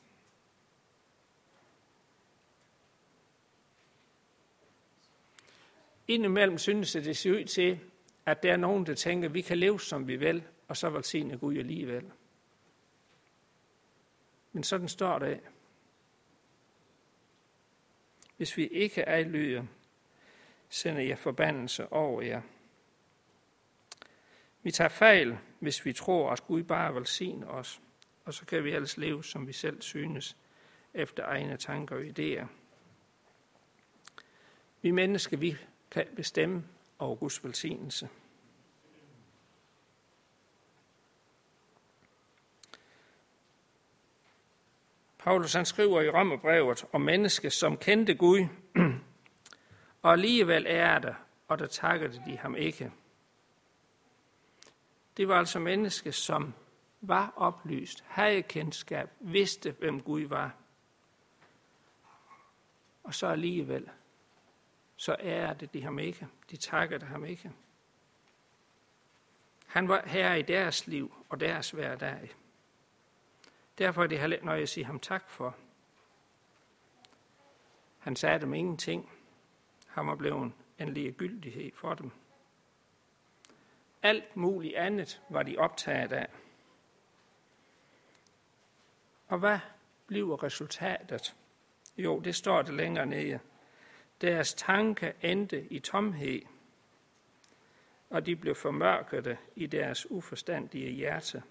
Indimellem 6.08 6.58
synes 6.58 6.92
det, 6.92 7.04
det 7.04 7.16
ser 7.16 7.32
ud 7.32 7.44
til, 7.44 7.80
at 8.26 8.42
der 8.42 8.52
er 8.52 8.56
nogen, 8.56 8.86
der 8.86 8.94
tænker, 8.94 9.28
at 9.28 9.34
vi 9.34 9.40
kan 9.40 9.58
leve, 9.58 9.80
som 9.80 10.08
vi 10.08 10.16
vil, 10.16 10.44
og 10.68 10.76
så 10.76 10.90
velsigne 10.90 11.38
Gud 11.38 11.56
alligevel. 11.56 12.10
Men 14.52 14.64
sådan 14.64 14.88
står 14.88 15.18
det 15.18 15.40
Hvis 18.36 18.56
vi 18.56 18.66
ikke 18.66 19.00
ejlyder, 19.00 19.64
sender 20.68 21.02
jeg 21.02 21.18
forbandelse 21.18 21.92
over 21.92 22.22
jer. 22.22 22.42
Vi 24.62 24.70
tager 24.70 24.88
fejl, 24.88 25.38
hvis 25.60 25.84
vi 25.84 25.92
tror, 25.92 26.30
at 26.30 26.44
Gud 26.46 26.62
bare 26.62 26.94
velsigner 26.94 27.46
os, 27.46 27.80
og 28.24 28.34
så 28.34 28.46
kan 28.46 28.64
vi 28.64 28.72
ellers 28.72 28.96
leve, 28.96 29.24
som 29.24 29.46
vi 29.46 29.52
selv 29.52 29.82
synes, 29.82 30.36
efter 30.94 31.24
egne 31.24 31.56
tanker 31.56 31.96
og 31.96 32.02
idéer. 32.02 32.46
Vi 34.82 34.90
mennesker, 34.90 35.36
vi 35.36 35.56
kan 35.94 36.06
bestemme 36.16 36.64
over 36.98 37.16
Guds 37.16 37.44
velsignelse. 37.44 38.08
Paulus 45.18 45.52
han 45.52 45.66
skriver 45.66 46.00
i 46.00 46.10
Romerbrevet 46.10 46.84
om 46.92 47.00
mennesker, 47.00 47.48
som 47.48 47.76
kendte 47.76 48.14
Gud, 48.14 48.46
og 50.02 50.12
alligevel 50.12 50.66
er 50.68 50.98
der, 50.98 51.14
og 51.48 51.58
der 51.58 51.66
takkede 51.66 52.22
de 52.26 52.36
ham 52.38 52.56
ikke. 52.56 52.92
Det 55.16 55.28
var 55.28 55.38
altså 55.38 55.58
mennesker, 55.58 56.10
som 56.10 56.54
var 57.00 57.32
oplyst, 57.36 58.04
havde 58.06 58.42
kendskab, 58.42 59.10
vidste, 59.20 59.70
hvem 59.70 60.00
Gud 60.00 60.22
var. 60.22 60.54
Og 63.04 63.14
så 63.14 63.26
alligevel, 63.26 63.88
så 65.04 65.16
er 65.18 65.52
det 65.52 65.74
de 65.74 65.82
ham 65.82 65.98
ikke. 65.98 66.28
De 66.50 66.56
takker 66.56 67.04
ham 67.04 67.24
ikke. 67.24 67.52
Han 69.66 69.88
var 69.88 70.02
her 70.06 70.34
i 70.34 70.42
deres 70.42 70.86
liv 70.86 71.14
og 71.28 71.40
deres 71.40 71.70
hverdag. 71.70 72.30
Derfor 73.78 74.02
er 74.02 74.06
det 74.06 74.20
heller 74.20 74.36
ikke 74.36 74.46
noget, 74.46 74.60
jeg 74.60 74.68
siger 74.68 74.86
ham 74.86 75.00
tak 75.00 75.28
for. 75.28 75.56
Han 77.98 78.16
sagde 78.16 78.40
dem 78.40 78.54
ingenting. 78.54 79.10
Han 79.86 80.06
var 80.06 80.14
blevet 80.14 80.52
en 80.78 80.94
ligegyldighed 80.94 81.72
for 81.74 81.94
dem. 81.94 82.10
Alt 84.02 84.36
muligt 84.36 84.74
andet 84.74 85.22
var 85.28 85.42
de 85.42 85.58
optaget 85.58 86.12
af. 86.12 86.28
Og 89.28 89.38
hvad 89.38 89.58
bliver 90.06 90.42
resultatet? 90.42 91.36
Jo, 91.96 92.20
det 92.20 92.34
står 92.34 92.62
det 92.62 92.74
længere 92.74 93.06
nede. 93.06 93.40
Deres 94.20 94.54
tanke 94.54 95.12
endte 95.22 95.66
i 95.70 95.78
tomhed, 95.78 96.40
og 98.10 98.26
de 98.26 98.36
blev 98.36 98.54
formørkede 98.54 99.36
i 99.56 99.66
deres 99.66 100.10
uforstandige 100.10 100.90
hjerte. 100.90 101.42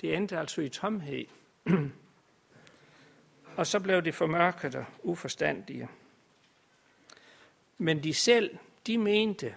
Det 0.00 0.16
endte 0.16 0.38
altså 0.38 0.60
i 0.60 0.68
tomhed. 0.68 1.26
og 3.56 3.66
så 3.66 3.80
blev 3.80 4.02
det 4.02 4.14
formørkede 4.14 4.78
og 4.78 4.86
uforstandige. 5.02 5.88
Men 7.78 8.02
de 8.02 8.14
selv, 8.14 8.58
de 8.86 8.98
mente, 8.98 9.54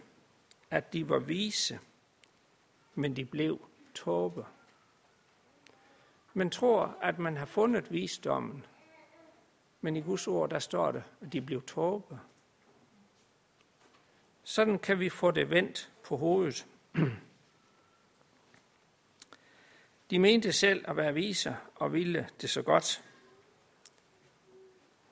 at 0.70 0.94
de 0.94 1.10
var 1.10 1.20
vise, 1.20 1.80
men 2.96 3.16
de 3.16 3.26
blev 3.26 3.68
tåber. 3.96 4.44
Man 6.34 6.50
tror, 6.50 6.98
at 7.02 7.20
man 7.20 7.38
har 7.38 7.46
fundet 7.46 7.92
visdommen, 7.92 8.66
men 9.86 9.96
i 9.96 10.02
Guds 10.02 10.28
ord, 10.28 10.50
der 10.50 10.60
står 10.60 10.92
det, 10.92 11.04
at 11.22 11.34
de 11.34 11.42
blev 11.42 11.62
tåbe. 11.62 12.20
Sådan 14.44 14.80
kan 14.80 15.00
vi 15.00 15.10
få 15.10 15.32
det 15.32 15.50
vendt 15.50 15.92
på 16.04 16.18
hovedet. 16.18 16.68
De 20.10 20.20
mente 20.20 20.54
selv 20.54 20.86
at 20.88 20.98
være 20.98 21.14
viser 21.14 21.56
og 21.76 21.94
ville 21.94 22.30
det 22.42 22.50
så 22.50 22.62
godt. 22.62 23.04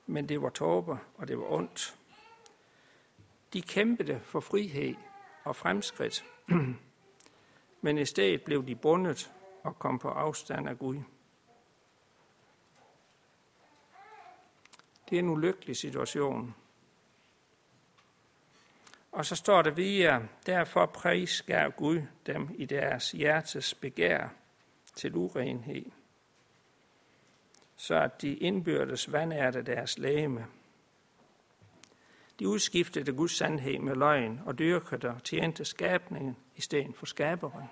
Men 0.06 0.28
det 0.28 0.42
var 0.42 0.50
tåber, 0.50 0.96
og 1.14 1.28
det 1.28 1.38
var 1.38 1.52
ondt. 1.52 1.96
De 3.52 3.62
kæmpede 3.62 4.20
for 4.20 4.40
frihed 4.40 4.94
og 5.44 5.56
fremskridt, 5.56 6.24
men 7.84 7.98
i 7.98 8.04
stedet 8.04 8.42
blev 8.42 8.66
de 8.66 8.74
bundet 8.74 9.32
og 9.62 9.78
kom 9.78 9.98
på 9.98 10.08
afstand 10.08 10.68
af 10.68 10.78
Gud. 10.78 11.00
Det 15.14 15.18
er 15.18 15.22
en 15.22 15.30
ulykkelig 15.30 15.76
situation. 15.76 16.54
Og 19.12 19.26
så 19.26 19.36
står 19.36 19.62
der 19.62 19.70
videre, 19.70 20.28
derfor 20.46 20.86
prisgav 20.86 21.70
Gud 21.70 22.02
dem 22.26 22.48
i 22.54 22.64
deres 22.64 23.10
hjertes 23.10 23.74
begær 23.74 24.28
til 24.94 25.14
urenhed, 25.14 25.84
så 27.76 27.94
at 27.94 28.22
de 28.22 28.34
indbyrdes 28.34 29.12
vandærte 29.12 29.62
deres 29.62 29.98
læme. 29.98 30.46
De 32.38 32.48
udskiftede 32.48 33.12
Guds 33.12 33.36
sandhed 33.36 33.78
med 33.78 33.94
løgn 33.94 34.40
og 34.46 34.58
dyrkede 34.58 35.08
og 35.08 35.24
tjente 35.24 35.64
skabningen 35.64 36.36
i 36.56 36.60
stedet 36.60 36.96
for 36.96 37.06
skaberen. 37.06 37.68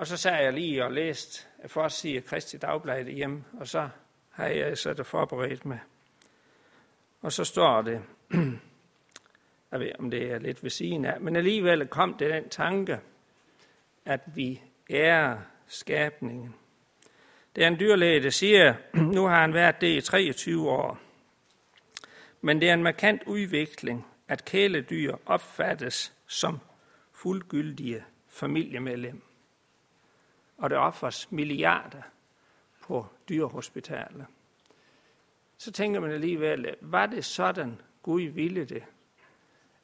Og 0.00 0.06
så 0.06 0.16
sagde 0.16 0.38
jeg 0.38 0.52
lige 0.52 0.84
og 0.84 0.92
læste 0.92 1.46
for 1.66 1.82
at 1.82 1.92
sige 1.92 2.20
Kristi 2.20 2.56
Dagblad 2.56 3.04
hjem, 3.04 3.44
og 3.60 3.68
så 3.68 3.88
har 4.30 4.46
jeg 4.46 4.78
så 4.78 4.92
det 4.94 5.06
forberedt 5.06 5.64
med. 5.64 5.78
Og 7.20 7.32
så 7.32 7.44
står 7.44 7.82
det, 7.82 8.02
jeg 9.72 9.80
ved 9.80 9.92
om 9.98 10.10
det 10.10 10.32
er 10.32 10.38
lidt 10.38 10.62
ved 10.62 10.70
siden 10.70 11.04
af, 11.04 11.20
men 11.20 11.36
alligevel 11.36 11.88
kom 11.88 12.14
det 12.14 12.30
den 12.30 12.48
tanke, 12.48 13.00
at 14.04 14.20
vi 14.34 14.60
er 14.90 15.38
skabningen. 15.66 16.54
Det 17.56 17.64
er 17.64 17.68
en 17.68 17.80
dyrlæge, 17.80 18.22
der 18.22 18.30
siger, 18.30 18.74
nu 19.14 19.26
har 19.26 19.40
han 19.40 19.54
været 19.54 19.80
det 19.80 19.96
i 19.96 20.00
23 20.00 20.70
år. 20.70 20.98
Men 22.40 22.60
det 22.60 22.70
er 22.70 22.74
en 22.74 22.82
markant 22.82 23.22
udvikling, 23.26 24.06
at 24.28 24.44
kæledyr 24.44 25.16
opfattes 25.26 26.12
som 26.26 26.58
fuldgyldige 27.12 28.04
familiemedlem. 28.28 29.22
Og 30.60 30.70
der 30.70 30.78
offres 30.78 31.32
milliarder 31.32 32.02
på 32.80 33.06
dyrehospitaler. 33.28 34.24
Så 35.56 35.72
tænker 35.72 36.00
man 36.00 36.10
alligevel, 36.10 36.76
var 36.80 37.06
det 37.06 37.24
sådan, 37.24 37.80
Gud 38.02 38.22
ville 38.22 38.64
det? 38.64 38.84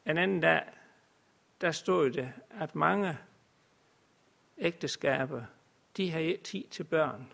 En 0.06 0.18
anden 0.18 0.40
dag, 0.40 0.62
der 1.60 1.70
stod 1.70 2.10
det, 2.10 2.32
at 2.50 2.74
mange 2.74 3.18
ægteskaber, 4.58 5.42
de 5.96 6.10
har 6.10 6.36
tid 6.44 6.64
til 6.64 6.84
børn. 6.84 7.32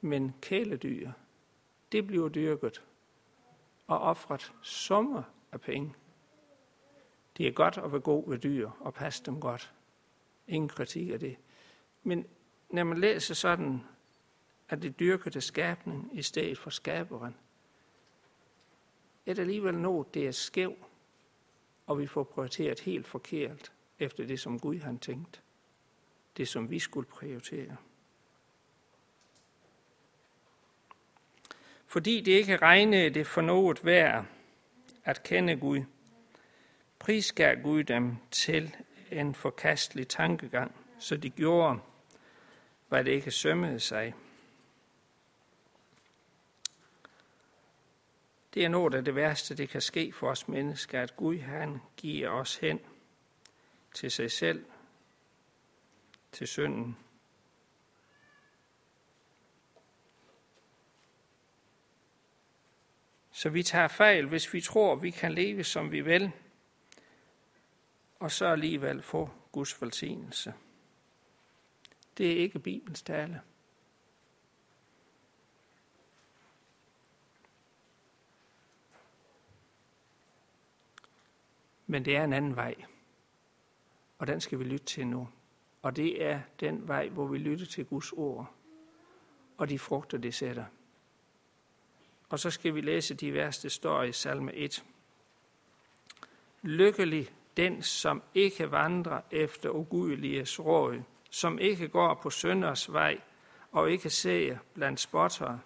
Men 0.00 0.34
kæledyr, 0.40 1.10
det 1.92 2.06
bliver 2.06 2.28
dyrket 2.28 2.82
og 3.86 3.98
offret 4.00 4.52
summer 4.62 5.22
af 5.52 5.60
penge. 5.60 5.94
Det 7.36 7.46
er 7.46 7.52
godt 7.52 7.78
at 7.78 7.92
være 7.92 8.00
god 8.00 8.30
ved 8.30 8.38
dyr 8.38 8.70
og 8.80 8.94
passe 8.94 9.24
dem 9.24 9.40
godt. 9.40 9.72
Ingen 10.48 10.68
kritik 10.68 11.10
af 11.10 11.20
det. 11.20 11.36
Men 12.02 12.26
når 12.70 12.84
man 12.84 12.98
læser 12.98 13.34
sådan, 13.34 13.80
at 14.68 14.82
det 14.82 14.98
dyrker 15.00 15.30
det 15.30 15.42
skabning 15.42 16.10
i 16.12 16.22
stedet 16.22 16.58
for 16.58 16.70
skaberen, 16.70 17.34
er 19.26 19.34
det 19.34 19.42
alligevel 19.42 19.74
noget, 19.74 20.14
det 20.14 20.26
er 20.26 20.30
skæv, 20.30 20.74
og 21.86 21.98
vi 21.98 22.06
får 22.06 22.24
prioriteret 22.24 22.80
helt 22.80 23.06
forkert 23.06 23.72
efter 23.98 24.26
det, 24.26 24.40
som 24.40 24.60
Gud 24.60 24.78
han 24.78 24.98
tænkt. 24.98 25.42
Det, 26.36 26.48
som 26.48 26.70
vi 26.70 26.78
skulle 26.78 27.08
prioritere. 27.08 27.76
Fordi 31.86 32.20
det 32.20 32.32
ikke 32.32 32.56
regnede 32.56 33.10
det 33.10 33.26
for 33.26 33.40
noget 33.40 33.84
værd 33.84 34.26
at 35.04 35.22
kende 35.22 35.56
Gud, 35.56 35.80
prisgav 36.98 37.62
Gud 37.62 37.84
dem 37.84 38.16
til 38.30 38.76
en 39.20 39.34
forkastelig 39.34 40.08
tankegang, 40.08 40.74
så 40.98 41.16
de 41.16 41.30
gjorde, 41.30 41.80
hvad 42.88 43.04
det 43.04 43.10
ikke 43.10 43.30
sømmede 43.30 43.80
sig. 43.80 44.14
Det 48.54 48.64
er 48.64 48.68
noget 48.68 48.94
af 48.94 49.04
det 49.04 49.14
værste, 49.14 49.56
det 49.56 49.68
kan 49.68 49.80
ske 49.80 50.12
for 50.12 50.30
os 50.30 50.48
mennesker, 50.48 51.02
at 51.02 51.16
Gud 51.16 51.38
han 51.38 51.80
giver 51.96 52.28
os 52.28 52.56
hen 52.56 52.80
til 53.94 54.10
sig 54.10 54.32
selv, 54.32 54.64
til 56.32 56.48
synden. 56.48 56.96
Så 63.32 63.48
vi 63.48 63.62
tager 63.62 63.88
fejl, 63.88 64.26
hvis 64.26 64.54
vi 64.54 64.60
tror, 64.60 64.94
vi 64.94 65.10
kan 65.10 65.32
leve, 65.32 65.64
som 65.64 65.92
vi 65.92 66.00
vil, 66.00 66.32
og 68.24 68.30
så 68.30 68.46
alligevel 68.46 69.02
få 69.02 69.30
Guds 69.52 69.82
velsignelse. 69.82 70.54
Det 72.18 72.32
er 72.32 72.36
ikke 72.36 72.58
Bibelens 72.58 73.02
tale. 73.02 73.42
Men 81.86 82.04
det 82.04 82.16
er 82.16 82.24
en 82.24 82.32
anden 82.32 82.56
vej, 82.56 82.74
og 84.18 84.26
den 84.26 84.40
skal 84.40 84.58
vi 84.58 84.64
lytte 84.64 84.86
til 84.86 85.06
nu. 85.06 85.28
Og 85.82 85.96
det 85.96 86.24
er 86.24 86.40
den 86.60 86.88
vej, 86.88 87.08
hvor 87.08 87.26
vi 87.26 87.38
lytter 87.38 87.66
til 87.66 87.86
Guds 87.86 88.12
ord, 88.12 88.54
og 89.56 89.68
de 89.68 89.78
frugter, 89.78 90.18
det 90.18 90.34
sætter. 90.34 90.64
Og 92.28 92.38
så 92.38 92.50
skal 92.50 92.74
vi 92.74 92.80
læse 92.80 93.14
de 93.14 93.32
værste 93.32 93.70
står 93.70 94.02
i 94.02 94.12
salme 94.12 94.54
1. 94.54 94.84
Lykkelig 96.62 97.30
den, 97.56 97.82
som 97.82 98.22
ikke 98.34 98.70
vandrer 98.70 99.20
efter 99.30 99.70
ugudeliges 99.70 100.60
råd, 100.60 101.02
som 101.30 101.58
ikke 101.58 101.88
går 101.88 102.14
på 102.14 102.30
sønders 102.30 102.92
vej 102.92 103.20
og 103.72 103.90
ikke 103.90 104.10
ser 104.10 104.58
blandt 104.74 105.00
spottere, 105.00 105.60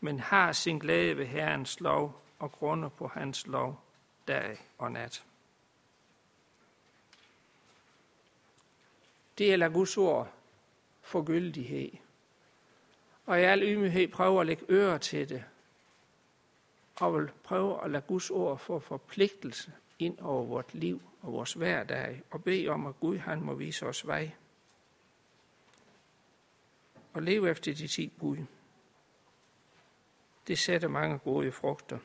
men 0.00 0.20
har 0.20 0.52
sin 0.52 0.78
glæde 0.78 1.16
ved 1.16 1.26
Herrens 1.26 1.80
lov 1.80 2.22
og 2.38 2.52
grunder 2.52 2.88
på 2.88 3.08
hans 3.08 3.46
lov 3.46 3.80
dag 4.28 4.58
og 4.78 4.92
nat. 4.92 5.24
Det 9.38 9.52
er 9.52 9.68
Guds 9.68 9.96
ord 9.96 10.32
for 11.02 11.24
gyldighed. 11.24 11.90
Og 13.26 13.40
i 13.40 13.42
al 13.42 13.62
ydmyghed 13.62 14.08
prøver 14.08 14.40
at 14.40 14.46
lægge 14.46 14.64
øre 14.68 14.98
til 14.98 15.28
det, 15.28 15.44
og 16.96 17.14
vil 17.14 17.30
prøve 17.44 17.84
at 17.84 17.90
lade 17.90 18.04
Guds 18.08 18.30
ord 18.30 18.58
få 18.58 18.78
forpligtelse 18.78 19.72
ind 20.04 20.18
over 20.18 20.44
vort 20.44 20.74
liv 20.74 21.02
og 21.22 21.32
vores 21.32 21.52
hverdag, 21.52 22.22
og 22.30 22.44
bede 22.44 22.68
om, 22.68 22.86
at 22.86 23.00
Gud 23.00 23.18
han 23.18 23.40
må 23.40 23.54
vise 23.54 23.86
os 23.86 24.06
vej. 24.06 24.30
Og 27.12 27.22
leve 27.22 27.50
efter 27.50 27.74
de 27.74 27.86
ti 27.86 28.12
bud. 28.18 28.36
Det 30.46 30.58
sætter 30.58 30.88
mange 30.88 31.18
gode 31.18 31.52
frugter. 31.52 31.98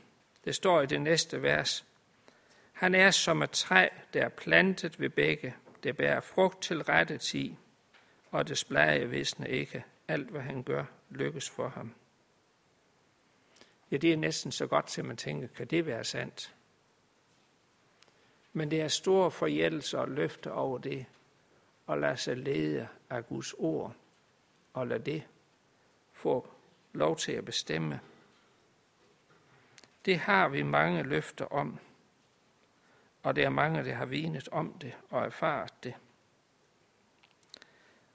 Det 0.45 0.55
står 0.55 0.81
i 0.81 0.85
det 0.85 1.01
næste 1.01 1.41
vers. 1.41 1.85
Han 2.73 2.95
er 2.95 3.11
som 3.11 3.41
et 3.41 3.51
træ, 3.51 3.87
der 4.13 4.25
er 4.25 4.29
plantet 4.29 4.99
ved 4.99 5.09
begge, 5.09 5.55
der 5.83 5.93
bærer 5.93 6.19
frugt 6.19 6.61
til 6.61 6.83
rette 6.83 7.17
tid, 7.17 7.51
og 8.31 8.47
det 8.47 8.65
blade 8.67 9.09
visne 9.09 9.49
ikke. 9.49 9.83
Alt, 10.07 10.29
hvad 10.29 10.41
han 10.41 10.63
gør, 10.63 10.85
lykkes 11.09 11.49
for 11.49 11.67
ham. 11.67 11.93
Ja, 13.91 13.97
det 13.97 14.13
er 14.13 14.17
næsten 14.17 14.51
så 14.51 14.67
godt 14.67 14.87
til, 14.87 15.05
man 15.05 15.17
tænker, 15.17 15.47
kan 15.47 15.67
det 15.67 15.85
være 15.85 16.03
sandt? 16.03 16.53
Men 18.57 18.71
det 18.71 18.81
er 18.81 18.87
store 18.87 19.31
forjældelser 19.31 19.99
og 19.99 20.07
løfter 20.07 20.51
over 20.51 20.77
det, 20.77 21.05
og 21.85 21.97
lade 21.97 22.17
sig 22.17 22.37
lede 22.37 22.87
af 23.09 23.27
Guds 23.27 23.53
ord, 23.53 23.95
og 24.73 24.87
lade 24.87 25.11
det 25.11 25.23
få 26.13 26.47
lov 26.93 27.17
til 27.17 27.31
at 27.31 27.45
bestemme. 27.45 27.99
Det 30.05 30.19
har 30.19 30.47
vi 30.47 30.63
mange 30.63 31.03
løfter 31.03 31.45
om, 31.45 31.79
og 33.23 33.35
det 33.35 33.43
er 33.43 33.49
mange, 33.49 33.83
der 33.83 33.93
har 33.93 34.05
vinet 34.05 34.49
om 34.49 34.73
det 34.73 34.93
og 35.09 35.25
erfaret 35.25 35.83
det. 35.83 35.93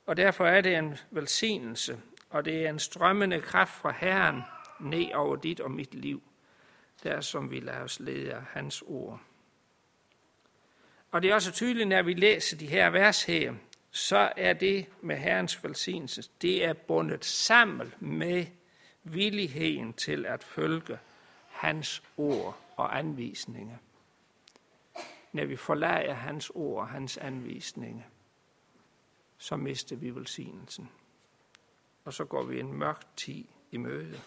Og 0.07 0.16
derfor 0.16 0.46
er 0.46 0.61
det 0.61 0.76
en 0.76 0.98
velsignelse, 1.11 2.00
og 2.31 2.44
det 2.44 2.66
er 2.66 2.70
en 2.70 2.78
strømmende 2.78 3.40
kraft 3.40 3.72
fra 3.72 3.90
Herren 3.90 4.42
ned 4.81 5.12
over 5.14 5.37
dit 5.37 5.61
og 5.61 5.70
mit 5.70 5.94
liv, 5.94 6.22
der 7.02 7.20
som 7.20 7.50
vi 7.50 7.61
lader 7.61 7.83
os 7.83 8.00
lede 8.00 8.35
af 8.35 8.42
hans 8.42 8.83
ord. 8.87 9.20
Og 11.12 11.22
det 11.22 11.31
er 11.31 11.35
også 11.35 11.53
tydeligt, 11.53 11.88
når 11.88 12.03
vi 12.03 12.14
læser 12.14 12.57
de 12.57 12.66
her 12.66 12.90
vers 12.90 13.25
her, 13.25 13.55
så 13.90 14.33
er 14.37 14.53
det 14.53 14.87
med 15.01 15.16
Herrens 15.16 15.64
velsignelse, 15.64 16.22
det 16.42 16.64
er 16.64 16.72
bundet 16.72 17.25
sammen 17.25 17.94
med 18.01 18.46
villigheden 19.05 19.92
til 19.92 20.27
at 20.27 20.44
følge 20.44 20.98
hans 21.48 22.03
ord 22.16 22.59
og 22.77 22.98
anvisninger. 22.98 23.77
Når 25.33 25.44
vi 25.44 25.57
forlader 25.57 26.14
hans 26.14 26.51
ord 26.55 26.81
og 26.81 26.88
hans 26.88 27.16
anvisninger, 27.16 28.05
så 29.38 29.57
mister 29.57 29.96
vi 29.96 30.11
velsignelsen. 30.11 30.90
Og 32.05 32.12
så 32.12 32.25
går 32.25 32.42
vi 32.42 32.61
en 32.61 32.72
mørk 32.72 33.16
tid 33.16 33.44
i 33.70 33.77
møde. 33.77 34.20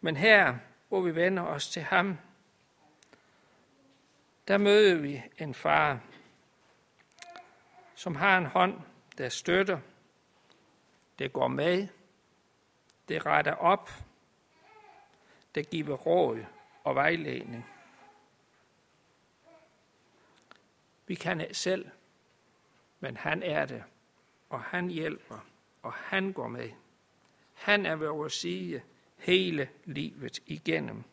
Men 0.00 0.16
her, 0.16 0.58
hvor 0.88 1.00
vi 1.00 1.14
vender 1.14 1.42
os 1.42 1.68
til 1.68 1.82
ham, 1.82 2.18
der 4.48 4.58
møder 4.58 4.94
vi 4.94 5.22
en 5.38 5.54
far, 5.54 6.00
som 7.94 8.16
har 8.16 8.38
en 8.38 8.46
hånd, 8.46 8.80
der 9.18 9.28
støtter, 9.28 9.80
det 11.18 11.32
går 11.32 11.48
med, 11.48 11.88
det 13.08 13.26
retter 13.26 13.54
op, 13.54 13.90
det 15.54 15.70
giver 15.70 15.96
råd 15.96 16.44
og 16.84 16.94
vejledning. 16.94 17.66
Vi 21.06 21.14
kan 21.14 21.40
ikke 21.40 21.54
selv, 21.54 21.90
men 23.00 23.16
han 23.16 23.42
er 23.42 23.66
det, 23.66 23.84
og 24.48 24.62
han 24.62 24.88
hjælper, 24.88 25.46
og 25.82 25.92
han 25.92 26.32
går 26.32 26.48
med. 26.48 26.70
Han 27.54 27.86
er 27.86 27.96
ved 27.96 28.08
vores 28.08 28.32
side 28.32 28.82
hele 29.18 29.68
livet 29.84 30.38
igennem. 30.46 31.04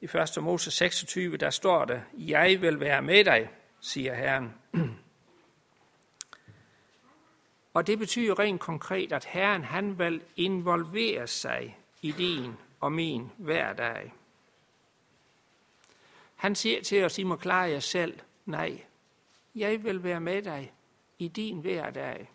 I 0.00 0.04
1. 0.04 0.42
Mose 0.42 0.70
26, 0.70 1.36
der 1.36 1.50
står 1.50 1.84
det, 1.84 2.02
Jeg 2.12 2.60
vil 2.60 2.80
være 2.80 3.02
med 3.02 3.24
dig, 3.24 3.50
siger 3.80 4.14
Herren. 4.14 4.54
Og 7.74 7.86
det 7.86 7.98
betyder 7.98 8.38
rent 8.38 8.60
konkret, 8.60 9.12
at 9.12 9.24
Herren 9.24 9.64
han 9.64 9.98
vil 9.98 10.22
involvere 10.36 11.26
sig 11.26 11.78
i 12.02 12.12
din 12.12 12.52
og 12.80 12.92
min 12.92 13.30
hverdag. 13.36 14.12
Han 16.36 16.54
siger 16.54 16.82
til 16.82 17.04
os, 17.04 17.18
I 17.18 17.22
må 17.22 17.36
klare 17.36 17.70
jer 17.70 17.80
selv. 17.80 18.18
Nej, 18.46 18.84
jeg 19.54 19.84
vil 19.84 20.02
være 20.02 20.20
med 20.20 20.42
dig 20.42 20.72
i 21.24 21.28
din 21.28 21.60
hverdag. 21.60 22.30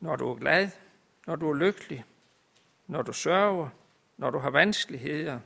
Når 0.00 0.16
du 0.16 0.30
er 0.30 0.34
glad, 0.34 0.70
når 1.26 1.36
du 1.36 1.50
er 1.50 1.54
lykkelig, 1.54 2.04
når 2.86 3.02
du 3.02 3.12
sørger, 3.12 3.68
når 4.16 4.30
du 4.30 4.38
har 4.38 4.50
vanskeligheder, 4.50 5.40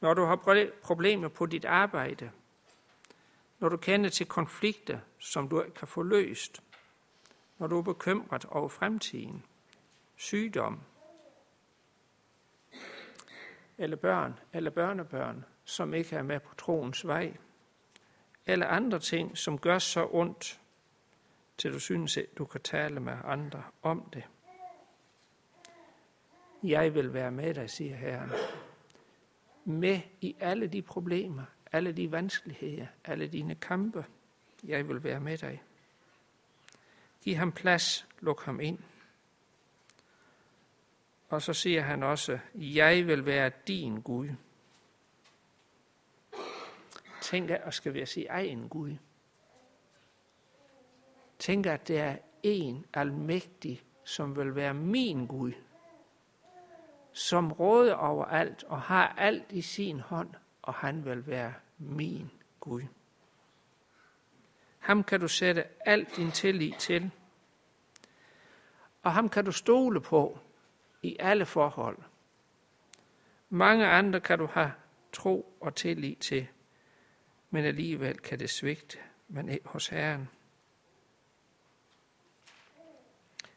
når 0.00 0.14
du 0.14 0.24
har 0.24 0.70
problemer 0.82 1.28
på 1.28 1.46
dit 1.46 1.64
arbejde, 1.64 2.30
når 3.58 3.68
du 3.68 3.76
kender 3.76 4.10
til 4.10 4.26
konflikter, 4.26 4.98
som 5.18 5.48
du 5.48 5.64
kan 5.76 5.88
få 5.88 6.02
løst, 6.02 6.62
når 7.58 7.66
du 7.66 7.78
er 7.78 7.82
bekymret 7.82 8.44
over 8.44 8.68
fremtiden, 8.68 9.44
sygdom, 10.16 10.80
eller 13.78 13.96
børn 13.96 14.38
eller 14.52 14.70
børnebørn, 14.70 15.44
som 15.64 15.94
ikke 15.94 16.16
er 16.16 16.22
med 16.22 16.40
på 16.40 16.54
troens 16.54 17.06
vej, 17.06 17.36
eller 18.46 18.66
andre 18.66 18.98
ting, 18.98 19.38
som 19.38 19.58
gør 19.58 19.78
så 19.78 20.08
ondt, 20.10 20.60
til 21.58 21.72
du 21.72 21.78
synes, 21.78 22.16
at 22.16 22.26
du 22.38 22.44
kan 22.44 22.60
tale 22.60 23.00
med 23.00 23.16
andre 23.24 23.62
om 23.82 24.10
det. 24.12 24.24
Jeg 26.62 26.94
vil 26.94 27.12
være 27.14 27.30
med 27.30 27.54
dig, 27.54 27.70
siger 27.70 27.96
Herren. 27.96 28.30
Med 29.64 30.00
i 30.20 30.36
alle 30.40 30.66
de 30.66 30.82
problemer, 30.82 31.44
alle 31.72 31.92
de 31.92 32.12
vanskeligheder, 32.12 32.86
alle 33.04 33.26
dine 33.26 33.54
kampe. 33.54 34.04
Jeg 34.64 34.88
vil 34.88 35.04
være 35.04 35.20
med 35.20 35.38
dig. 35.38 35.62
Giv 37.22 37.34
ham 37.34 37.52
plads, 37.52 38.06
luk 38.20 38.44
ham 38.44 38.60
ind. 38.60 38.78
Og 41.28 41.42
så 41.42 41.52
siger 41.52 41.82
han 41.82 42.02
også, 42.02 42.38
jeg 42.54 43.06
vil 43.06 43.26
være 43.26 43.50
din 43.66 44.00
Gud. 44.00 44.28
Tænk 47.26 47.50
at 47.50 47.74
skal 47.74 47.94
vi 47.94 48.06
sige 48.06 48.28
egen 48.28 48.68
Gud. 48.68 48.96
Tænk 51.38 51.66
at 51.66 51.88
det 51.88 51.98
er 51.98 52.16
en 52.42 52.86
almægtig, 52.94 53.82
som 54.04 54.36
vil 54.36 54.54
være 54.54 54.74
min 54.74 55.26
Gud. 55.26 55.52
Som 57.12 57.52
råder 57.52 57.94
over 57.94 58.24
alt 58.24 58.64
og 58.64 58.80
har 58.80 59.14
alt 59.18 59.52
i 59.52 59.60
sin 59.60 60.00
hånd, 60.00 60.30
og 60.62 60.74
han 60.74 61.04
vil 61.04 61.26
være 61.26 61.54
min 61.78 62.30
Gud. 62.60 62.82
Ham 64.78 65.04
kan 65.04 65.20
du 65.20 65.28
sætte 65.28 65.64
alt 65.88 66.16
din 66.16 66.30
tillid 66.30 66.72
til. 66.78 67.10
Og 69.02 69.12
ham 69.12 69.28
kan 69.28 69.44
du 69.44 69.52
stole 69.52 70.00
på 70.00 70.38
i 71.02 71.16
alle 71.20 71.46
forhold. 71.46 71.98
Mange 73.48 73.86
andre 73.86 74.20
kan 74.20 74.38
du 74.38 74.46
have 74.46 74.72
tro 75.12 75.56
og 75.60 75.74
tillid 75.74 76.16
til, 76.16 76.48
men 77.50 77.64
alligevel 77.64 78.18
kan 78.18 78.38
det 78.38 78.50
svigte, 78.50 78.98
men 79.28 79.58
hos 79.64 79.88
Herren. 79.88 80.28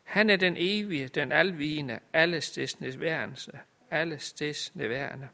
Han 0.03 0.29
er 0.29 0.35
den 0.35 0.55
evige, 0.57 1.07
den 1.07 1.31
alvigende, 1.31 1.99
alle 2.13 2.41
stes 2.41 2.79
nærværende, 2.79 3.37
alle. 3.91 5.29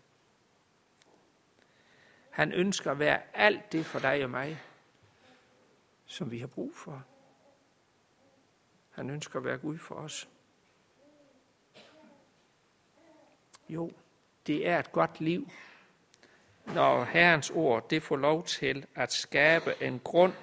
Han 2.30 2.52
ønsker 2.52 2.91
at 2.91 3.00
være 3.00 3.22
alt 3.34 3.72
det 3.72 3.86
for 3.86 4.00
dig 4.00 4.24
og 4.24 4.30
mig, 4.30 4.62
som 6.06 6.32
vi 6.32 6.39
har 6.39 6.48
brug 6.48 6.76
for. 6.76 7.06
Han 8.91 9.10
ønsker 9.10 9.39
at 9.39 9.46
være 9.46 9.58
Gud 9.58 9.78
for 9.78 9.96
os. 9.96 10.30
Jo, 13.70 13.91
det 14.48 14.68
er 14.68 14.80
et 14.80 14.91
godt 14.91 15.22
liv, 15.22 15.50
når 16.65 17.04
Herrens 17.04 17.49
ord 17.49 17.89
det 17.89 18.04
får 18.04 18.15
lov 18.15 18.43
til 18.43 18.86
at 18.95 19.13
skabe 19.13 19.84
en 19.84 19.99
grund 19.99 20.34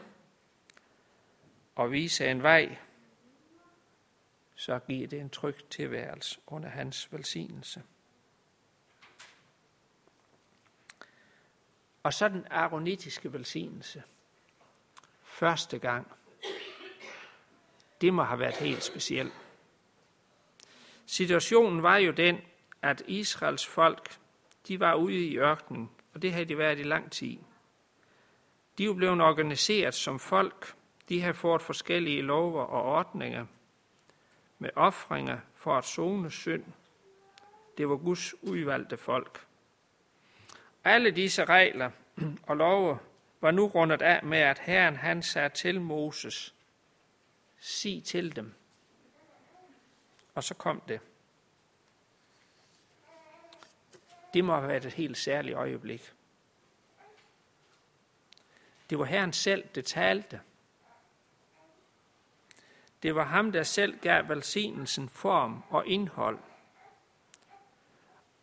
og 1.74 1.92
vise 1.92 2.26
en 2.26 2.42
vej, 2.42 2.76
så 4.54 4.78
giver 4.78 5.08
det 5.08 5.20
en 5.20 5.30
tryg 5.30 5.56
tilværelse 5.70 6.40
under 6.46 6.68
hans 6.68 7.12
velsignelse. 7.12 7.82
Og 12.02 12.14
så 12.14 12.28
den 12.28 12.46
aronitiske 12.50 13.32
velsignelse. 13.32 14.02
Første 15.22 15.78
gang. 15.78 16.12
Det 18.00 18.14
må 18.14 18.22
have 18.22 18.40
været 18.40 18.56
helt 18.56 18.82
specielt. 18.82 19.32
Situationen 21.06 21.82
var 21.82 21.96
jo 21.96 22.12
den, 22.12 22.40
at 22.82 23.02
Israels 23.06 23.66
folk, 23.66 24.18
de 24.68 24.80
var 24.80 24.94
ude 24.94 25.26
i 25.26 25.38
ørkenen, 25.38 25.90
og 26.14 26.22
det 26.22 26.32
havde 26.32 26.44
de 26.44 26.58
været 26.58 26.78
i 26.78 26.82
lang 26.82 27.12
tid. 27.12 27.38
De 28.78 28.84
er 28.84 28.94
blevet 28.94 29.20
organiseret 29.20 29.94
som 29.94 30.18
folk. 30.18 30.74
De 31.08 31.22
har 31.22 31.32
fået 31.32 31.62
forskellige 31.62 32.22
lover 32.22 32.62
og 32.62 32.82
ordninger 32.82 33.46
med 34.58 34.70
ofringer 34.76 35.38
for 35.54 35.78
at 35.78 35.84
zone 35.84 36.30
synd. 36.30 36.64
Det 37.78 37.88
var 37.88 37.96
Guds 37.96 38.42
udvalgte 38.42 38.96
folk. 38.96 39.46
Alle 40.84 41.10
disse 41.10 41.44
regler 41.44 41.90
og 42.42 42.56
love 42.56 42.98
var 43.40 43.50
nu 43.50 43.66
rundet 43.66 44.02
af 44.02 44.24
med, 44.24 44.38
at 44.38 44.58
Herren 44.58 44.96
han 44.96 45.22
sagde 45.22 45.48
til 45.48 45.80
Moses, 45.80 46.54
sig 47.58 48.02
til 48.04 48.36
dem. 48.36 48.54
Og 50.34 50.44
så 50.44 50.54
kom 50.54 50.82
det. 50.88 51.00
Det 54.34 54.44
må 54.44 54.54
have 54.54 54.68
været 54.68 54.84
et 54.84 54.92
helt 54.92 55.16
særligt 55.16 55.56
øjeblik. 55.56 56.12
Det 58.90 58.98
var 58.98 59.04
Herren 59.04 59.32
selv, 59.32 59.68
der 59.74 59.82
talte. 59.82 60.40
Det 63.02 63.14
var 63.14 63.24
ham, 63.24 63.52
der 63.52 63.62
selv 63.62 63.98
gav 63.98 64.28
velsignelsen 64.28 65.08
form 65.08 65.62
og 65.70 65.86
indhold. 65.86 66.38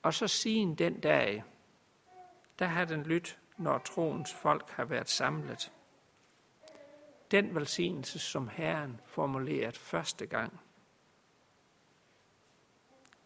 Og 0.01 0.13
så 0.13 0.27
siden 0.27 0.75
den 0.75 0.99
dag, 0.99 1.43
der 2.59 2.65
har 2.65 2.85
den 2.85 3.03
lyttet, 3.03 3.39
når 3.57 3.77
troens 3.77 4.33
folk 4.33 4.69
har 4.69 4.85
været 4.85 5.09
samlet. 5.09 5.71
Den 7.31 7.55
velsignelse, 7.55 8.19
som 8.19 8.47
Herren 8.47 9.01
formuleret 9.05 9.77
første 9.77 10.25
gang 10.25 10.59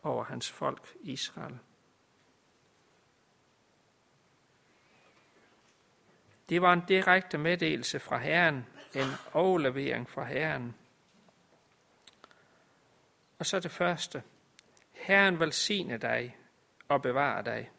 over 0.03 0.23
hans 0.23 0.51
folk 0.51 0.95
Israel. 1.01 1.59
Det 6.49 6.61
var 6.61 6.73
en 6.73 6.83
direkte 6.87 7.37
meddelelse 7.37 7.99
fra 7.99 8.17
Herren, 8.17 8.65
en 8.93 9.07
overlevering 9.33 10.09
fra 10.09 10.23
Herren. 10.23 10.75
Og 13.39 13.45
så 13.45 13.59
det 13.59 13.71
første. 13.71 14.23
Herren 14.91 15.39
velsigne 15.39 15.97
dig 15.97 16.37
og 16.87 17.01
bevare 17.01 17.43
dig. 17.43 17.71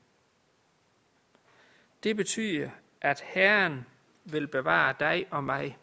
Det 2.03 2.17
betyder, 2.17 2.71
at 3.01 3.21
Herren 3.21 3.87
vil 4.25 4.49
bevare 4.49 4.95
dig 5.01 5.27
og 5.31 5.45
mig. 5.45 5.79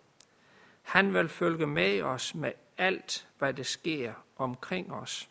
Han 0.81 1.13
vil 1.13 1.29
følge 1.29 1.67
med 1.67 2.01
os 2.01 2.35
med 2.35 2.51
alt, 2.77 3.27
hvad 3.37 3.53
der 3.53 3.63
sker 3.63 4.13
omkring 4.37 4.93
os. 4.93 5.29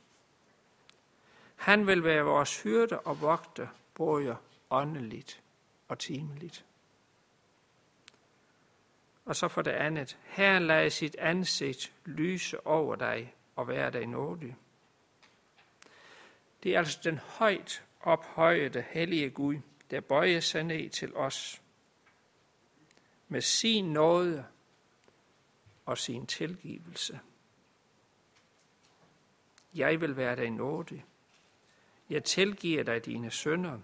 Han 1.56 1.86
vil 1.86 2.04
være 2.04 2.22
vores 2.22 2.62
hyrde 2.62 3.00
og 3.00 3.20
vogte, 3.20 3.68
både 3.94 4.36
åndeligt 4.70 5.40
og 5.88 5.98
timeligt. 5.98 6.64
Og 9.30 9.36
så 9.36 9.48
for 9.48 9.62
det 9.62 9.70
andet, 9.70 10.18
Herren 10.24 10.66
lader 10.66 10.88
sit 10.88 11.16
ansigt 11.18 11.92
lyse 12.04 12.66
over 12.66 12.96
dig 12.96 13.34
og 13.56 13.68
være 13.68 13.90
dig 13.90 14.06
nådig. 14.06 14.56
Det 16.62 16.74
er 16.74 16.78
altså 16.78 17.00
den 17.04 17.18
højt 17.18 17.84
ophøjede 18.00 18.84
hellige 18.90 19.30
Gud, 19.30 19.56
der 19.90 20.00
bøjer 20.00 20.40
sig 20.40 20.64
ned 20.64 20.90
til 20.90 21.14
os 21.14 21.62
med 23.28 23.40
sin 23.40 23.92
nåde 23.92 24.46
og 25.86 25.98
sin 25.98 26.26
tilgivelse. 26.26 27.20
Jeg 29.74 30.00
vil 30.00 30.16
være 30.16 30.36
dig 30.36 30.50
nådig. 30.50 31.04
Jeg 32.10 32.24
tilgiver 32.24 32.82
dig 32.82 33.04
dine 33.04 33.30
sønder. 33.30 33.78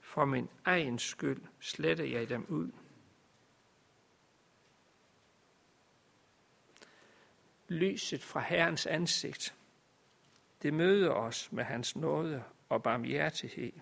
For 0.00 0.24
min 0.24 0.48
egen 0.64 0.98
skyld 0.98 1.42
sletter 1.60 2.04
jeg 2.04 2.28
dem 2.28 2.46
ud. 2.48 2.70
lyset 7.74 8.22
fra 8.22 8.40
Herrens 8.40 8.86
ansigt. 8.86 9.54
Det 10.62 10.74
møder 10.74 11.10
os 11.10 11.52
med 11.52 11.64
hans 11.64 11.96
nåde 11.96 12.44
og 12.68 12.82
barmhjertighed. 12.82 13.72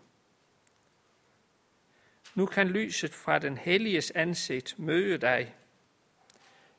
Nu 2.34 2.46
kan 2.46 2.68
lyset 2.68 3.14
fra 3.14 3.38
den 3.38 3.58
helliges 3.58 4.10
ansigt 4.10 4.78
møde 4.78 5.18
dig, 5.18 5.54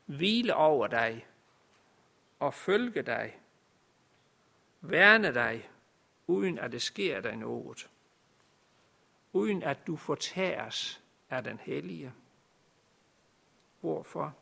hvile 0.05 0.55
over 0.55 0.87
dig 0.87 1.27
og 2.39 2.53
følge 2.53 3.01
dig, 3.01 3.39
værne 4.81 5.33
dig, 5.33 5.69
uden 6.27 6.59
at 6.59 6.71
det 6.71 6.81
sker 6.81 7.21
dig 7.21 7.35
noget, 7.35 7.89
uden 9.33 9.63
at 9.63 9.87
du 9.87 9.95
fortæres 9.95 11.03
af 11.29 11.43
den 11.43 11.59
hellige. 11.59 12.13
Hvorfor? 13.81 14.35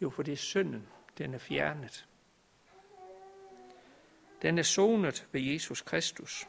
Jo, 0.00 0.10
for 0.10 0.22
det 0.22 0.32
er 0.32 0.36
synden, 0.36 0.88
den 1.18 1.34
er 1.34 1.38
fjernet. 1.38 2.08
Den 4.42 4.58
er 4.58 4.62
sonet 4.62 5.28
ved 5.32 5.40
Jesus 5.40 5.82
Kristus. 5.82 6.48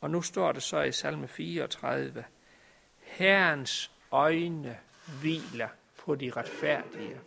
Og 0.00 0.10
nu 0.10 0.22
står 0.22 0.52
det 0.52 0.62
så 0.62 0.80
i 0.80 0.92
salme 0.92 1.28
34, 1.28 2.24
Herrens 2.98 3.92
øjne 4.10 4.80
hviler 5.20 5.68
på 5.96 6.14
de 6.14 6.30
retfærdige. 6.30 7.20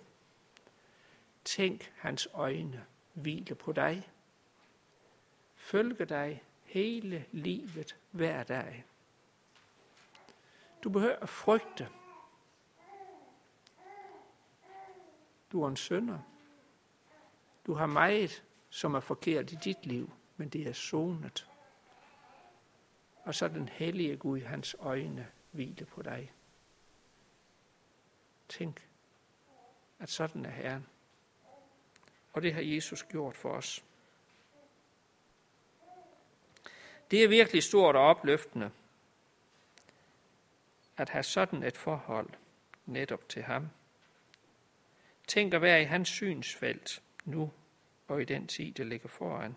Tænk 1.45 1.93
hans 1.97 2.27
øjne 2.33 2.85
hviler 3.13 3.55
på 3.55 3.71
dig. 3.71 4.09
Følge 5.55 6.05
dig 6.05 6.43
hele 6.63 7.25
livet 7.31 7.95
hver 8.11 8.43
dag. 8.43 8.85
Du 10.83 10.89
behøver 10.89 11.15
at 11.21 11.29
frygte. 11.29 11.89
Du 15.51 15.63
er 15.63 15.67
en 15.67 15.77
sønder. 15.77 16.19
Du 17.65 17.73
har 17.73 17.85
meget, 17.85 18.43
som 18.69 18.95
er 18.95 18.99
forkert 18.99 19.51
i 19.51 19.55
dit 19.55 19.85
liv, 19.85 20.11
men 20.37 20.49
det 20.49 20.67
er 20.67 20.73
sonet. 20.73 21.49
Og 23.23 23.35
så 23.35 23.47
den 23.47 23.69
hellige 23.69 24.17
Gud, 24.17 24.41
hans 24.41 24.75
øjne, 24.79 25.27
hvile 25.51 25.85
på 25.85 26.01
dig. 26.01 26.31
Tænk, 28.49 28.87
at 29.99 30.09
sådan 30.09 30.45
er 30.45 30.49
Herren. 30.49 30.87
Og 32.33 32.41
det 32.41 32.53
har 32.53 32.61
Jesus 32.61 33.03
gjort 33.03 33.35
for 33.35 33.49
os. 33.49 33.83
Det 37.11 37.23
er 37.23 37.27
virkelig 37.27 37.63
stort 37.63 37.95
og 37.95 38.01
opløftende 38.01 38.71
at 40.97 41.09
have 41.09 41.23
sådan 41.23 41.63
et 41.63 41.77
forhold 41.77 42.29
netop 42.85 43.29
til 43.29 43.43
ham. 43.43 43.69
Tænk 45.31 45.53
at 45.53 45.61
være 45.61 45.81
i 45.81 45.85
hans 45.85 46.09
synsfelt 46.09 47.03
nu 47.25 47.51
og 48.07 48.21
i 48.21 48.25
den 48.25 48.47
tid, 48.47 48.71
der 48.71 48.83
ligger 48.83 49.09
foran. 49.09 49.55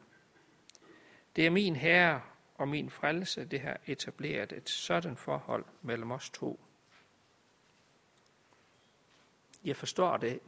Det 1.37 1.47
er 1.47 1.51
min 1.51 1.77
herre 1.77 2.23
og 2.55 2.69
min 2.69 2.91
frelse, 2.91 3.45
det 3.45 3.61
har 3.61 3.81
etableret 3.87 4.53
et 4.53 4.71
sådan 4.71 5.17
forhold 5.17 5.65
mellem 5.83 6.11
os 6.11 6.31
to. 6.31 6.61
Jeg 9.65 9.77
forstår 9.77 10.17
det, 10.17 10.41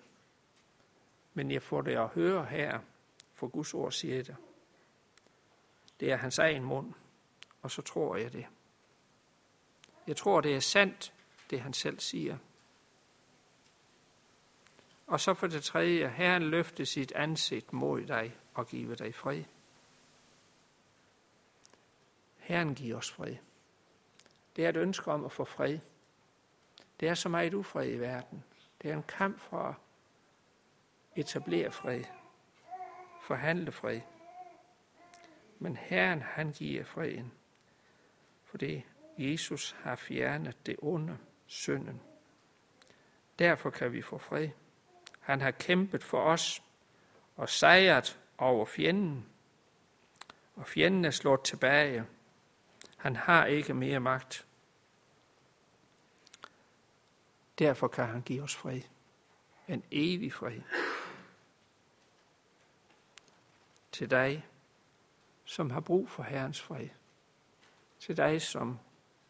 men 1.35 1.51
jeg 1.51 1.63
får 1.63 1.81
det 1.81 1.97
at 1.97 2.09
høre 2.09 2.45
her, 2.45 2.81
for 3.35 3.49
Guds 3.49 3.75
ord 3.75 3.93
siger 3.93 4.23
det. 4.23 4.37
Det 6.01 6.13
er 6.13 6.17
hans 6.17 6.39
egen 6.39 6.65
mund, 6.65 6.95
og 7.63 7.71
så 7.71 7.83
tror 7.83 8.17
jeg 8.17 8.33
det. 8.33 8.47
Jeg 10.07 10.17
tror, 10.17 10.41
det 10.41 10.57
er 10.57 10.61
sandt, 10.61 11.13
det 11.51 11.61
han 11.61 11.73
selv 11.73 12.01
siger. 12.01 12.39
Og 15.07 15.21
så 15.21 15.35
for 15.35 15.47
det 15.47 15.63
tredje, 15.63 16.09
Herren 16.09 16.43
løfte 16.43 16.87
sit 16.87 17.13
ansigt 17.13 17.73
mod 17.73 18.07
dig 18.07 18.37
og 18.55 18.67
give 18.67 18.95
dig 18.95 19.15
fred. 19.15 19.45
Herren 22.37 22.75
giver 22.75 22.97
os 22.97 23.11
fred. 23.11 23.37
Det 24.57 24.65
er 24.65 24.69
et 24.69 24.77
ønske 24.77 25.11
om 25.11 25.25
at 25.25 25.33
få 25.33 25.45
fred. 25.45 25.79
Det 27.01 27.09
er 27.09 27.15
så 27.15 27.29
meget 27.29 27.55
ufred 27.55 27.93
i 27.93 27.99
verden. 27.99 28.45
Det 28.83 28.91
er 28.91 28.97
en 28.97 29.03
kamp 29.03 29.41
for 29.41 29.59
at 29.59 29.75
etablere 31.17 31.71
fred, 31.71 32.05
forhandle 33.23 33.73
fred. 33.73 34.01
Men 35.59 35.77
Herren, 35.77 36.23
han 36.23 36.53
giver 36.53 36.85
freden, 36.85 37.33
fordi 38.45 38.85
Jesus 39.19 39.77
har 39.83 39.97
fjernet 39.97 40.67
det 40.67 40.77
onde, 40.79 41.19
synden. 41.47 42.03
Derfor 43.39 43.71
kan 43.71 43.93
vi 43.93 44.03
få 44.03 44.19
fred. 44.19 44.49
Han 45.27 45.41
har 45.41 45.51
kæmpet 45.51 46.05
for 46.05 46.21
os 46.21 46.63
og 47.37 47.49
sejret 47.49 48.19
over 48.39 48.67
fjenden. 48.67 49.27
Og 50.57 50.67
fjenden 50.67 51.05
er 51.05 51.11
slået 51.11 51.41
tilbage. 51.43 52.07
Han 52.97 53.17
har 53.17 53.47
ikke 53.47 53.75
mere 53.75 54.01
magt. 54.01 54.47
Derfor 57.59 57.89
kan 57.89 58.07
han 58.07 58.23
give 58.23 58.43
os 58.43 58.57
fred. 58.57 58.81
En 59.69 59.83
evig 59.91 60.33
fred. 60.33 60.61
Til 63.93 64.11
dig, 64.11 64.47
som 65.45 65.71
har 65.71 65.81
brug 65.81 66.09
for 66.09 66.23
Herrens 66.23 66.63
fred. 66.63 66.89
Til 68.01 68.17
dig, 68.17 68.43
som 68.43 68.79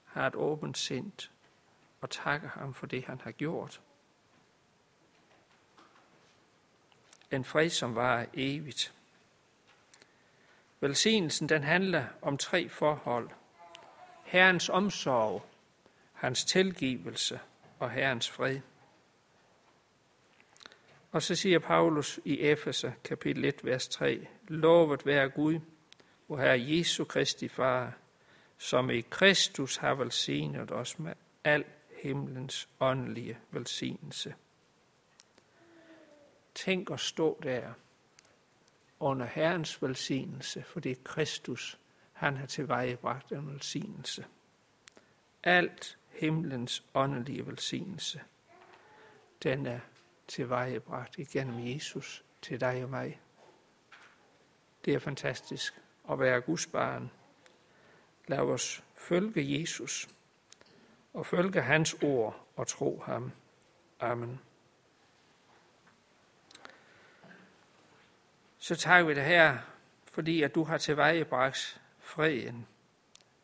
har 0.04 0.26
et 0.26 0.34
åbent 0.34 0.78
sind 0.78 1.30
og 2.00 2.10
takker 2.10 2.48
ham 2.48 2.74
for 2.74 2.86
det, 2.86 3.04
han 3.04 3.20
har 3.20 3.32
gjort. 3.32 3.80
En 7.30 7.44
fred, 7.44 7.70
som 7.70 7.94
var 7.94 8.26
evigt. 8.34 8.94
Velsignelsen, 10.80 11.48
den 11.48 11.62
handler 11.62 12.04
om 12.22 12.38
tre 12.38 12.68
forhold. 12.68 13.30
Herrens 14.24 14.68
omsorg, 14.68 15.46
hans 16.12 16.44
tilgivelse 16.44 17.40
og 17.78 17.90
Herrens 17.90 18.30
fred. 18.30 18.60
Og 21.12 21.22
så 21.22 21.34
siger 21.34 21.58
Paulus 21.58 22.20
i 22.24 22.40
Efeser 22.40 22.92
kapitel 23.04 23.44
1, 23.44 23.64
vers 23.64 23.88
3, 23.88 24.26
Lovet 24.48 25.06
være 25.06 25.28
Gud, 25.28 25.60
hvor 26.26 26.36
Herre 26.36 26.64
Jesu 26.68 27.04
Kristi 27.04 27.48
Far, 27.48 27.92
som 28.58 28.90
i 28.90 29.00
Kristus 29.00 29.76
har 29.76 29.94
velsignet 29.94 30.70
os 30.70 30.98
med 30.98 31.12
al 31.44 31.64
himlens 32.02 32.68
åndelige 32.80 33.38
velsignelse. 33.50 34.34
Tænk 36.56 36.90
at 36.90 37.00
stå 37.00 37.40
der 37.42 37.72
under 39.00 39.26
Herrens 39.26 39.82
velsignelse, 39.82 40.62
for 40.62 40.80
det 40.80 40.92
er 40.92 41.02
Kristus, 41.04 41.78
han 42.12 42.36
har 42.36 42.46
tilvejebragt 42.46 43.32
en 43.32 43.52
velsignelse. 43.52 44.26
Alt 45.42 45.98
himlens 46.08 46.84
åndelige 46.94 47.46
velsignelse, 47.46 48.20
den 49.42 49.66
er 49.66 49.80
tilvejebragt 50.28 51.18
igennem 51.18 51.66
Jesus 51.66 52.24
til 52.42 52.60
dig 52.60 52.84
og 52.84 52.90
mig. 52.90 53.20
Det 54.84 54.94
er 54.94 54.98
fantastisk 54.98 55.80
at 56.10 56.18
være 56.18 56.40
Guds 56.40 56.66
barn. 56.66 57.10
Lad 58.28 58.38
os 58.38 58.84
følge 58.94 59.60
Jesus 59.60 60.08
og 61.14 61.26
følge 61.26 61.62
hans 61.62 61.94
ord 62.02 62.46
og 62.56 62.66
tro 62.66 63.00
ham. 63.00 63.32
Amen. 64.00 64.40
Så 68.66 68.76
tager 68.76 69.02
vi 69.02 69.14
det 69.14 69.24
her, 69.24 69.58
fordi 70.04 70.42
at 70.42 70.54
du 70.54 70.64
har 70.64 70.78
tilvejebragt 70.78 71.82
freden, 71.98 72.66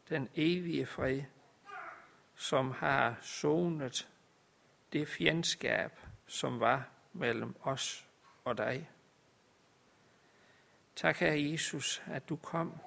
den 0.09 0.29
evige 0.35 0.87
fred, 0.87 1.23
som 2.35 2.71
har 2.71 3.19
sonet 3.21 4.09
det 4.93 5.09
fjendskab, 5.09 6.01
som 6.27 6.61
var 6.61 6.89
mellem 7.13 7.57
os 7.61 8.09
og 8.45 8.59
dig. 8.59 8.91
Tak, 10.97 11.17
Herre 11.17 11.51
Jesus, 11.51 12.03
at 12.07 12.29
du 12.29 12.37
kom 12.37 12.81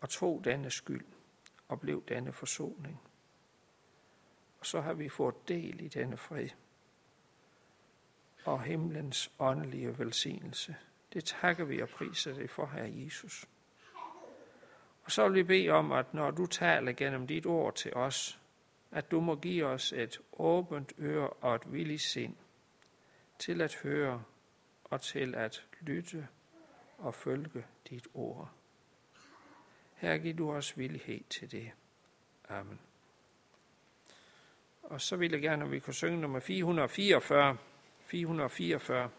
og 0.00 0.08
tog 0.08 0.44
denne 0.44 0.70
skyld 0.70 1.06
og 1.68 1.80
blev 1.80 2.04
denne 2.08 2.32
forsoning. 2.32 3.02
Og 4.60 4.66
så 4.66 4.80
har 4.80 4.92
vi 4.92 5.08
fået 5.08 5.48
del 5.48 5.80
i 5.80 5.88
denne 5.88 6.16
fred 6.16 6.48
og 8.44 8.62
himlens 8.62 9.30
åndelige 9.38 9.98
velsignelse. 9.98 10.76
Det 11.12 11.24
takker 11.24 11.64
vi 11.64 11.82
og 11.82 11.88
priser 11.88 12.34
dig 12.34 12.50
for, 12.50 12.66
Herre 12.66 12.92
Jesus. 12.94 13.48
Og 15.04 15.12
så 15.12 15.28
vil 15.28 15.34
vi 15.34 15.42
bede 15.42 15.68
om, 15.68 15.92
at 15.92 16.14
når 16.14 16.30
du 16.30 16.46
taler 16.46 16.92
gennem 16.92 17.26
dit 17.26 17.46
ord 17.46 17.74
til 17.74 17.94
os, 17.94 18.40
at 18.90 19.10
du 19.10 19.20
må 19.20 19.36
give 19.36 19.66
os 19.66 19.92
et 19.92 20.20
åbent 20.32 20.92
øre 20.98 21.28
og 21.30 21.54
et 21.54 21.72
villigt 21.72 22.02
sind 22.02 22.36
til 23.38 23.60
at 23.60 23.74
høre 23.74 24.22
og 24.84 25.00
til 25.00 25.34
at 25.34 25.66
lytte 25.80 26.28
og 26.98 27.14
følge 27.14 27.64
dit 27.90 28.08
ord. 28.14 28.50
Her 29.94 30.18
giv 30.18 30.34
du 30.34 30.52
os 30.52 30.78
villighed 30.78 31.20
til 31.30 31.52
det. 31.52 31.70
Amen. 32.48 32.80
Og 34.82 35.00
så 35.00 35.16
vil 35.16 35.30
jeg 35.30 35.40
gerne, 35.40 35.64
at 35.64 35.70
vi 35.70 35.78
kunne 35.78 35.94
synge 35.94 36.20
nummer 36.20 36.40
444. 36.40 37.56
444. 38.10 39.10